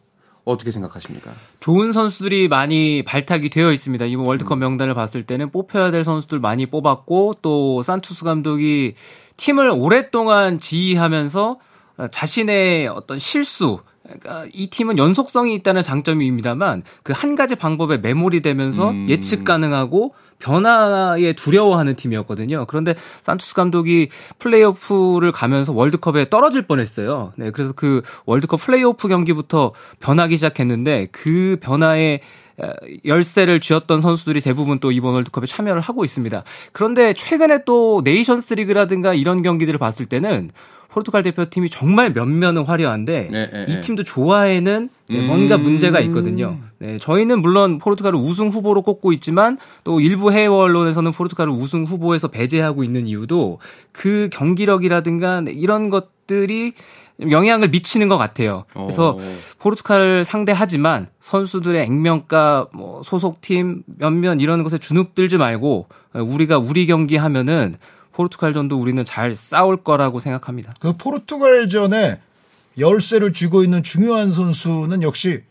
어떻게 0.44 0.70
생각하십니까? 0.70 1.32
좋은 1.60 1.92
선수들이 1.92 2.48
많이 2.48 3.02
발탁이 3.06 3.48
되어 3.48 3.72
있습니다. 3.72 4.04
이번 4.04 4.26
월드컵 4.26 4.56
음. 4.56 4.58
명단을 4.58 4.92
봤을 4.92 5.22
때는 5.22 5.50
뽑혀야 5.50 5.90
될 5.90 6.04
선수들 6.04 6.38
많이 6.38 6.66
뽑았고 6.66 7.36
또 7.40 7.82
산투스 7.82 8.24
감독이 8.24 8.94
팀을 9.38 9.70
오랫동안 9.70 10.58
지휘하면서 10.58 11.58
자신의 12.10 12.88
어떤 12.88 13.18
실수 13.18 13.80
그러니까 14.02 14.46
이 14.52 14.66
팀은 14.68 14.98
연속성이 14.98 15.54
있다는 15.54 15.82
장점입니다만 15.82 16.82
그 17.02 17.12
한 17.22 17.36
가지 17.36 17.54
방법에 17.54 17.98
메모리 17.98 18.42
되면서 18.42 18.90
음. 18.90 19.06
예측 19.08 19.44
가능하고 19.44 20.12
변화에 20.40 21.34
두려워하는 21.34 21.94
팀이었거든요. 21.94 22.64
그런데 22.66 22.96
산투스 23.22 23.54
감독이 23.54 24.08
플레이오프를 24.40 25.30
가면서 25.30 25.72
월드컵에 25.72 26.30
떨어질 26.30 26.62
뻔했어요. 26.62 27.32
네, 27.36 27.52
그래서 27.52 27.72
그 27.76 28.02
월드컵 28.26 28.60
플레이오프 28.60 29.06
경기부터 29.06 29.72
변하기 30.00 30.36
시작했는데 30.36 31.08
그 31.12 31.58
변화에 31.60 32.22
열쇠를 33.04 33.60
쥐었던 33.60 34.00
선수들이 34.00 34.40
대부분 34.40 34.80
또 34.80 34.90
이번 34.90 35.14
월드컵에 35.14 35.46
참여를 35.46 35.80
하고 35.80 36.04
있습니다. 36.04 36.42
그런데 36.72 37.12
최근에 37.12 37.64
또 37.64 38.02
네이션스 38.04 38.54
리그라든가 38.54 39.14
이런 39.14 39.42
경기들을 39.42 39.78
봤을 39.78 40.06
때는 40.06 40.50
포르투갈 40.92 41.22
대표팀이 41.22 41.70
정말 41.70 42.12
면면은 42.12 42.64
화려한데 42.64 43.28
네, 43.30 43.50
네, 43.50 43.66
이 43.68 43.74
네. 43.74 43.80
팀도 43.80 44.04
좋아에는 44.04 44.90
네, 45.08 45.18
음. 45.20 45.26
뭔가 45.26 45.56
문제가 45.56 46.00
있거든요. 46.00 46.58
네, 46.78 46.98
저희는 46.98 47.40
물론 47.40 47.78
포르투갈을 47.78 48.18
우승 48.18 48.50
후보로 48.50 48.82
꼽고 48.82 49.12
있지만 49.14 49.58
또 49.84 50.00
일부 50.00 50.32
해외 50.32 50.46
언론에서는 50.46 51.12
포르투갈을 51.12 51.50
우승 51.52 51.84
후보에서 51.84 52.28
배제하고 52.28 52.84
있는 52.84 53.06
이유도 53.06 53.58
그 53.92 54.28
경기력이라든가 54.32 55.44
이런 55.48 55.88
것들이 55.88 56.74
영향을 57.30 57.68
미치는 57.68 58.08
것 58.08 58.18
같아요. 58.18 58.64
그래서 58.72 59.12
오. 59.12 59.20
어. 59.20 59.36
포르투갈을 59.60 60.24
상대하지만 60.24 61.08
선수들의 61.20 61.80
액면가, 61.82 62.68
뭐 62.74 63.02
소속팀 63.02 63.84
면면 63.98 64.40
이런 64.40 64.62
것에 64.62 64.78
주눅 64.78 65.14
들지 65.14 65.36
말고 65.36 65.86
우리가 66.14 66.58
우리 66.58 66.86
경기 66.86 67.16
하면은 67.16 67.76
포르투갈전도 68.12 68.78
우리는 68.78 69.04
잘 69.04 69.34
싸울 69.34 69.78
거라고 69.78 70.20
생각합니다. 70.20 70.74
그 70.80 70.94
포르투갈전에 70.96 72.20
열쇠를 72.78 73.32
쥐고 73.32 73.64
있는 73.64 73.82
중요한 73.82 74.32
선수는 74.32 75.02
역시 75.02 75.42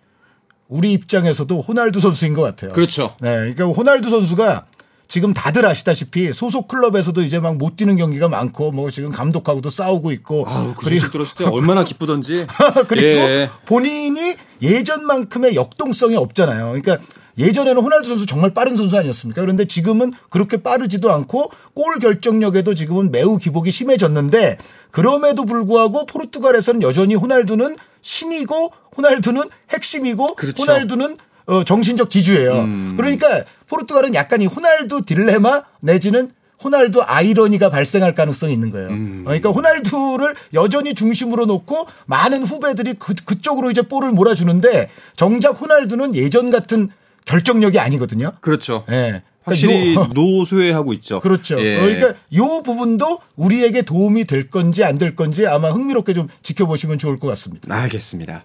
우리 0.68 0.94
입장에서도 0.94 1.62
호날두 1.62 2.00
선수인 2.00 2.34
것 2.34 2.42
같아요. 2.44 2.72
그렇죠. 2.72 3.16
네, 3.20 3.54
그러니까 3.54 3.66
호날두 3.66 4.10
선수가 4.10 4.66
지금 5.08 5.34
다들 5.34 5.66
아시다시피 5.66 6.32
소속 6.32 6.70
클럽에서도 6.70 7.22
이제 7.24 7.38
막 7.40 7.58
못 7.58 7.76
뛰는 7.76 7.98
경기가 7.98 8.30
많고 8.30 8.72
뭐 8.72 8.90
지금 8.90 9.12
감독하고도 9.12 9.70
싸우고 9.70 10.14
있고 10.14 10.46
아우, 10.48 10.74
그 10.74 10.86
그리고 10.86 11.10
들었을 11.10 11.36
때 11.36 11.44
얼마나 11.44 11.84
기쁘던지 11.84 12.48
그리고 12.88 13.08
예. 13.08 13.50
본인이 13.66 14.36
예전만큼의 14.62 15.56
역동성이 15.56 16.16
없잖아요. 16.16 16.72
그러니까 16.82 17.00
예전에는 17.38 17.82
호날두 17.82 18.10
선수 18.10 18.26
정말 18.26 18.54
빠른 18.54 18.76
선수 18.76 18.98
아니었습니까? 18.98 19.42
그런데 19.42 19.66
지금은 19.66 20.14
그렇게 20.30 20.58
빠르지도 20.58 21.12
않고 21.12 21.52
골 21.74 22.00
결정력에도 22.00 22.74
지금은 22.74 23.12
매우 23.12 23.38
기복이 23.38 23.72
심해졌는데 23.72 24.58
그럼에도 24.92 25.46
불구하고 25.46 26.06
포르투갈에서는 26.06 26.82
여전히 26.82 27.16
호날두는 27.16 27.78
신이고 28.02 28.72
호날두는 28.98 29.44
핵심이고 29.72 30.36
그렇죠. 30.36 30.62
호날두는 30.62 31.18
어, 31.48 31.64
정신적 31.64 32.10
지주예요. 32.10 32.54
음. 32.54 32.94
그러니까 32.98 33.44
포르투갈은 33.68 34.14
약간 34.14 34.42
이 34.42 34.46
호날두 34.46 35.06
딜레마 35.06 35.64
내지는 35.80 36.32
호날두 36.64 37.02
아이러니가 37.02 37.70
발생할 37.70 38.14
가능성이 38.14 38.54
있는 38.54 38.70
거예요. 38.70 38.90
음. 38.90 39.24
그러니까 39.26 39.50
호날두를 39.50 40.36
여전히 40.54 40.94
중심으로 40.94 41.46
놓고 41.46 41.88
많은 42.06 42.44
후배들이 42.44 42.94
그, 42.94 43.16
그쪽으로 43.26 43.72
이제 43.72 43.82
볼을 43.82 44.12
몰아주는데 44.12 44.90
정작 45.16 45.60
호날두는 45.62 46.16
예전 46.16 46.52
같은 46.52 46.90
결정력이 47.26 47.80
아니거든요. 47.80 48.34
그렇죠. 48.42 48.84
예. 48.90 48.92
네. 48.94 49.22
확실히 49.44 49.96
그러니까 49.96 50.14
노쇠하고 50.20 50.94
있죠. 50.94 51.20
그렇죠. 51.20 51.60
예. 51.66 51.80
그러니까 51.80 52.14
요 52.36 52.62
부분도 52.64 53.20
우리에게 53.36 53.82
도움이 53.82 54.26
될 54.26 54.50
건지 54.50 54.84
안 54.84 54.98
될 55.00 55.16
건지 55.16 55.48
아마 55.48 55.72
흥미롭게 55.72 56.14
좀 56.14 56.28
지켜보시면 56.44 57.00
좋을 57.00 57.18
것 57.18 57.28
같습니다. 57.30 57.74
알겠습니다. 57.74 58.44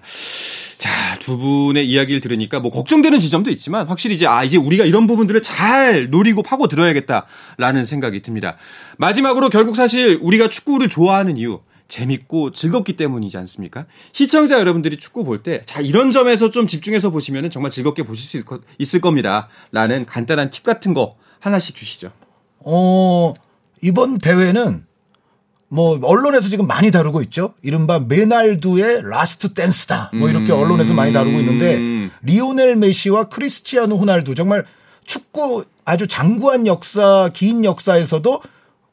자, 0.78 1.18
두 1.18 1.36
분의 1.38 1.86
이야기를 1.88 2.20
들으니까 2.20 2.60
뭐 2.60 2.70
걱정되는 2.70 3.18
지점도 3.18 3.50
있지만 3.50 3.86
확실히 3.88 4.14
이제 4.14 4.26
아, 4.26 4.44
이제 4.44 4.56
우리가 4.56 4.84
이런 4.84 5.06
부분들을 5.06 5.42
잘 5.42 6.08
노리고 6.10 6.42
파고 6.42 6.68
들어야겠다라는 6.68 7.84
생각이 7.84 8.22
듭니다. 8.22 8.56
마지막으로 8.98 9.50
결국 9.50 9.76
사실 9.76 10.18
우리가 10.22 10.48
축구를 10.48 10.88
좋아하는 10.88 11.36
이유 11.36 11.60
재밌고 11.88 12.52
즐겁기 12.52 12.96
때문이지 12.96 13.36
않습니까? 13.38 13.86
시청자 14.12 14.58
여러분들이 14.58 14.96
축구 14.96 15.24
볼 15.24 15.42
때, 15.42 15.62
자, 15.66 15.80
이런 15.80 16.10
점에서 16.10 16.50
좀 16.50 16.66
집중해서 16.66 17.10
보시면 17.10 17.50
정말 17.50 17.70
즐겁게 17.70 18.02
보실 18.02 18.26
수 18.26 18.60
있을 18.78 19.00
겁니다. 19.00 19.48
라는 19.72 20.04
간단한 20.04 20.50
팁 20.50 20.64
같은 20.64 20.94
거 20.94 21.16
하나씩 21.38 21.76
주시죠. 21.76 22.10
어, 22.60 23.34
이번 23.82 24.18
대회는 24.18 24.84
뭐 25.68 25.98
언론에서 26.02 26.48
지금 26.48 26.66
많이 26.66 26.90
다루고 26.90 27.22
있죠. 27.22 27.54
이른바 27.62 27.98
메날두의 27.98 29.02
last 29.02 29.52
dance다. 29.52 30.10
뭐 30.14 30.28
이렇게 30.28 30.52
음. 30.52 30.58
언론에서 30.58 30.94
많이 30.94 31.12
다루고 31.12 31.38
있는데 31.40 32.10
리오넬 32.22 32.76
메시와 32.76 33.24
크리스티아노 33.24 33.96
호날두 33.96 34.34
정말 34.34 34.64
축구 35.04 35.64
아주 35.84 36.06
장구한 36.06 36.66
역사, 36.66 37.30
긴 37.32 37.64
역사에서도 37.64 38.42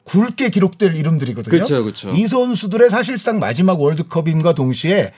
굵게 0.04 0.50
기록될 0.50 0.94
이름들이거든요. 0.96 1.50
그렇죠, 1.50 1.82
그렇죠. 1.82 2.10
이 2.10 2.26
선수들의 2.26 2.90
사실상 2.90 3.38
마지막 3.38 3.80
월드컵임과 3.80 4.54
동시에 4.54 5.12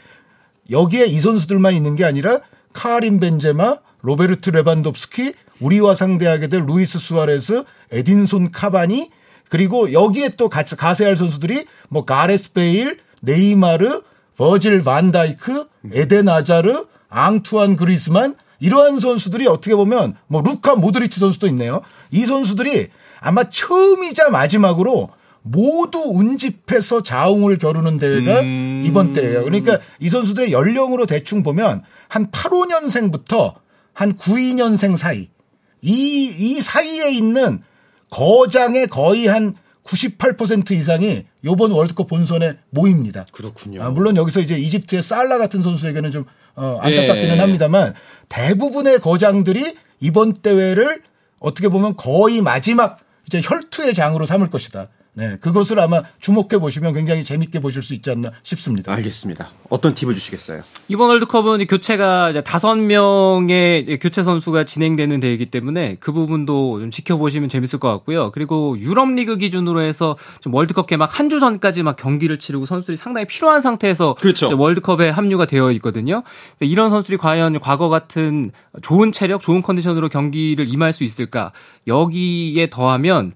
여기에 0.70 1.06
이 1.06 1.20
선수들만 1.20 1.74
있는 1.74 1.96
게 1.96 2.04
아니라 2.04 2.40
카림 2.72 3.20
벤제마, 3.20 3.78
로베르트 4.02 4.50
레반도프스키, 4.50 5.34
우리와 5.60 5.94
상대하게 5.94 6.48
될 6.48 6.64
루이스 6.66 6.98
수아레스, 6.98 7.64
에딘손 7.90 8.52
카바니 8.52 9.10
그리고 9.48 9.92
여기에 9.92 10.30
또 10.36 10.48
가세할 10.48 11.16
선수들이 11.16 11.66
뭐 11.88 12.04
가레스 12.04 12.52
베일, 12.52 12.98
네이마르, 13.20 14.02
버질 14.36 14.82
반다이크, 14.82 15.66
에덴 15.92 16.28
아자르, 16.28 16.86
앙투안 17.08 17.76
그리즈만 17.76 18.34
이러한 18.60 18.98
선수들이 18.98 19.46
어떻게 19.46 19.74
보면 19.74 20.16
뭐 20.26 20.42
루카 20.42 20.76
모드리치 20.76 21.20
선수도 21.20 21.46
있네요. 21.48 21.80
이 22.10 22.24
선수들이 22.24 22.88
아마 23.26 23.50
처음이자 23.50 24.30
마지막으로 24.30 25.10
모두 25.42 25.98
운집해서 25.98 27.02
자웅을 27.02 27.58
겨루는 27.58 27.96
대회가 27.96 28.40
음. 28.40 28.82
이번 28.86 29.14
대회예요. 29.14 29.42
그러니까 29.42 29.80
이 29.98 30.08
선수들의 30.08 30.52
연령으로 30.52 31.06
대충 31.06 31.42
보면 31.42 31.82
한 32.06 32.30
8, 32.30 32.52
5년생부터 32.52 33.54
한 33.92 34.14
9, 34.14 34.32
2년생 34.32 34.96
사이 34.96 35.28
이, 35.82 36.34
이 36.38 36.60
사이에 36.60 37.10
있는 37.10 37.62
거장의 38.10 38.86
거의 38.86 39.26
한 39.26 39.54
98% 39.82 40.70
이상이 40.70 41.24
요번 41.44 41.72
월드컵 41.72 42.06
본선에 42.06 42.58
모입니다. 42.70 43.26
그렇군요. 43.32 43.82
아, 43.82 43.90
물론 43.90 44.16
여기서 44.16 44.40
이제 44.40 44.56
이집트의 44.56 45.02
살라 45.02 45.38
같은 45.38 45.62
선수에게는 45.62 46.12
좀 46.12 46.24
어, 46.54 46.78
안타깝기는 46.80 47.36
예. 47.36 47.40
합니다만 47.40 47.94
대부분의 48.28 49.00
거장들이 49.00 49.76
이번 49.98 50.34
대회를 50.34 51.02
어떻게 51.40 51.68
보면 51.68 51.96
거의 51.96 52.40
마지막 52.40 52.98
이제 53.26 53.40
혈투의 53.42 53.94
장으로 53.94 54.26
삼을 54.26 54.50
것이다. 54.50 54.88
네, 55.18 55.38
그것을 55.40 55.80
아마 55.80 56.02
주목해 56.20 56.58
보시면 56.60 56.92
굉장히 56.92 57.24
재밌게 57.24 57.60
보실 57.60 57.80
수 57.80 57.94
있지 57.94 58.10
않나 58.10 58.32
싶습니다. 58.42 58.92
알겠습니다. 58.92 59.50
어떤 59.70 59.94
팁을 59.94 60.14
주시겠어요? 60.14 60.60
이번 60.88 61.08
월드컵은 61.08 61.66
교체가 61.66 62.42
다섯 62.42 62.76
명의 62.76 63.98
교체 63.98 64.22
선수가 64.22 64.64
진행되는 64.64 65.18
대회이기 65.20 65.46
때문에 65.46 65.96
그 66.00 66.12
부분도 66.12 66.80
좀 66.80 66.90
지켜보시면 66.90 67.48
재밌을 67.48 67.78
것 67.78 67.88
같고요. 67.88 68.30
그리고 68.32 68.76
유럽 68.78 69.08
리그 69.10 69.38
기준으로 69.38 69.80
해서 69.80 70.18
좀 70.40 70.52
월드컵 70.52 70.86
개막 70.86 71.18
한 71.18 71.26
주 71.30 71.40
전까지 71.40 71.82
막 71.82 71.96
경기를 71.96 72.38
치르고 72.38 72.66
선수들이 72.66 72.96
상당히 72.96 73.26
필요한 73.26 73.60
상태에서 73.62 74.14
그렇죠. 74.14 74.48
월드컵에 74.56 75.08
합류가 75.08 75.46
되어 75.46 75.72
있거든요. 75.72 76.22
이런 76.60 76.90
선수들이 76.90 77.16
과연 77.16 77.58
과거 77.60 77.88
같은 77.88 78.52
좋은 78.82 79.10
체력, 79.12 79.40
좋은 79.40 79.62
컨디션으로 79.62 80.08
경기를 80.10 80.68
임할 80.68 80.92
수 80.92 81.04
있을까? 81.04 81.52
여기에 81.88 82.68
더하면 82.70 83.32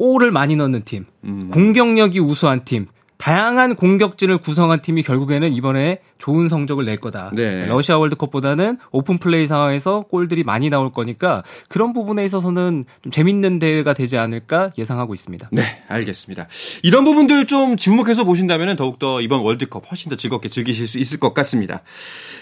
골을 0.00 0.30
많이 0.30 0.56
넣는 0.56 0.84
팀, 0.86 1.04
음. 1.24 1.50
공격력이 1.52 2.20
우수한 2.20 2.64
팀, 2.64 2.86
다양한 3.20 3.76
공격진을 3.76 4.38
구성한 4.38 4.80
팀이 4.80 5.02
결국에는 5.02 5.52
이번에 5.52 6.00
좋은 6.16 6.48
성적을 6.48 6.84
낼 6.86 6.96
거다. 6.96 7.30
네. 7.34 7.66
러시아 7.66 7.98
월드컵보다는 7.98 8.78
오픈 8.92 9.18
플레이 9.18 9.46
상황에서 9.46 10.02
골들이 10.10 10.42
많이 10.42 10.70
나올 10.70 10.90
거니까 10.92 11.42
그런 11.68 11.92
부분에 11.92 12.24
있어서는 12.24 12.84
좀 13.02 13.12
재밌는 13.12 13.58
대회가 13.58 13.92
되지 13.92 14.16
않을까 14.16 14.70
예상하고 14.78 15.14
있습니다. 15.14 15.48
네, 15.52 15.62
알겠습니다. 15.88 16.46
이런 16.82 17.04
부분들 17.04 17.46
좀 17.46 17.76
주목해서 17.76 18.24
보신다면 18.24 18.76
더욱더 18.76 19.20
이번 19.20 19.40
월드컵 19.40 19.84
훨씬 19.90 20.08
더 20.10 20.16
즐겁게 20.16 20.48
즐기실 20.48 20.88
수 20.88 20.98
있을 20.98 21.20
것 21.20 21.34
같습니다. 21.34 21.82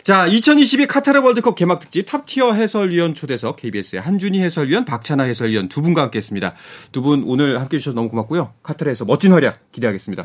자, 0.05 0.27
2022 0.27 0.87
카타르 0.87 1.21
월드컵 1.21 1.55
개막 1.57 1.81
특집 1.81 2.07
탑티어 2.07 2.53
해설위원 2.55 3.15
초대석 3.15 3.57
KBS의 3.57 4.01
한준희 4.01 4.41
해설위원, 4.41 4.85
박찬아 4.85 5.25
해설위원 5.25 5.69
두 5.69 5.83
분과 5.83 6.03
함께했습니다. 6.03 6.55
두 6.93 7.03
분 7.03 7.23
오늘 7.27 7.61
함께해 7.61 7.79
주셔서 7.79 7.95
너무 7.95 8.09
고맙고요. 8.11 8.53
카타르에서 8.63 9.05
멋진 9.05 9.33
활약 9.33 9.73
기대하겠습니다. 9.73 10.25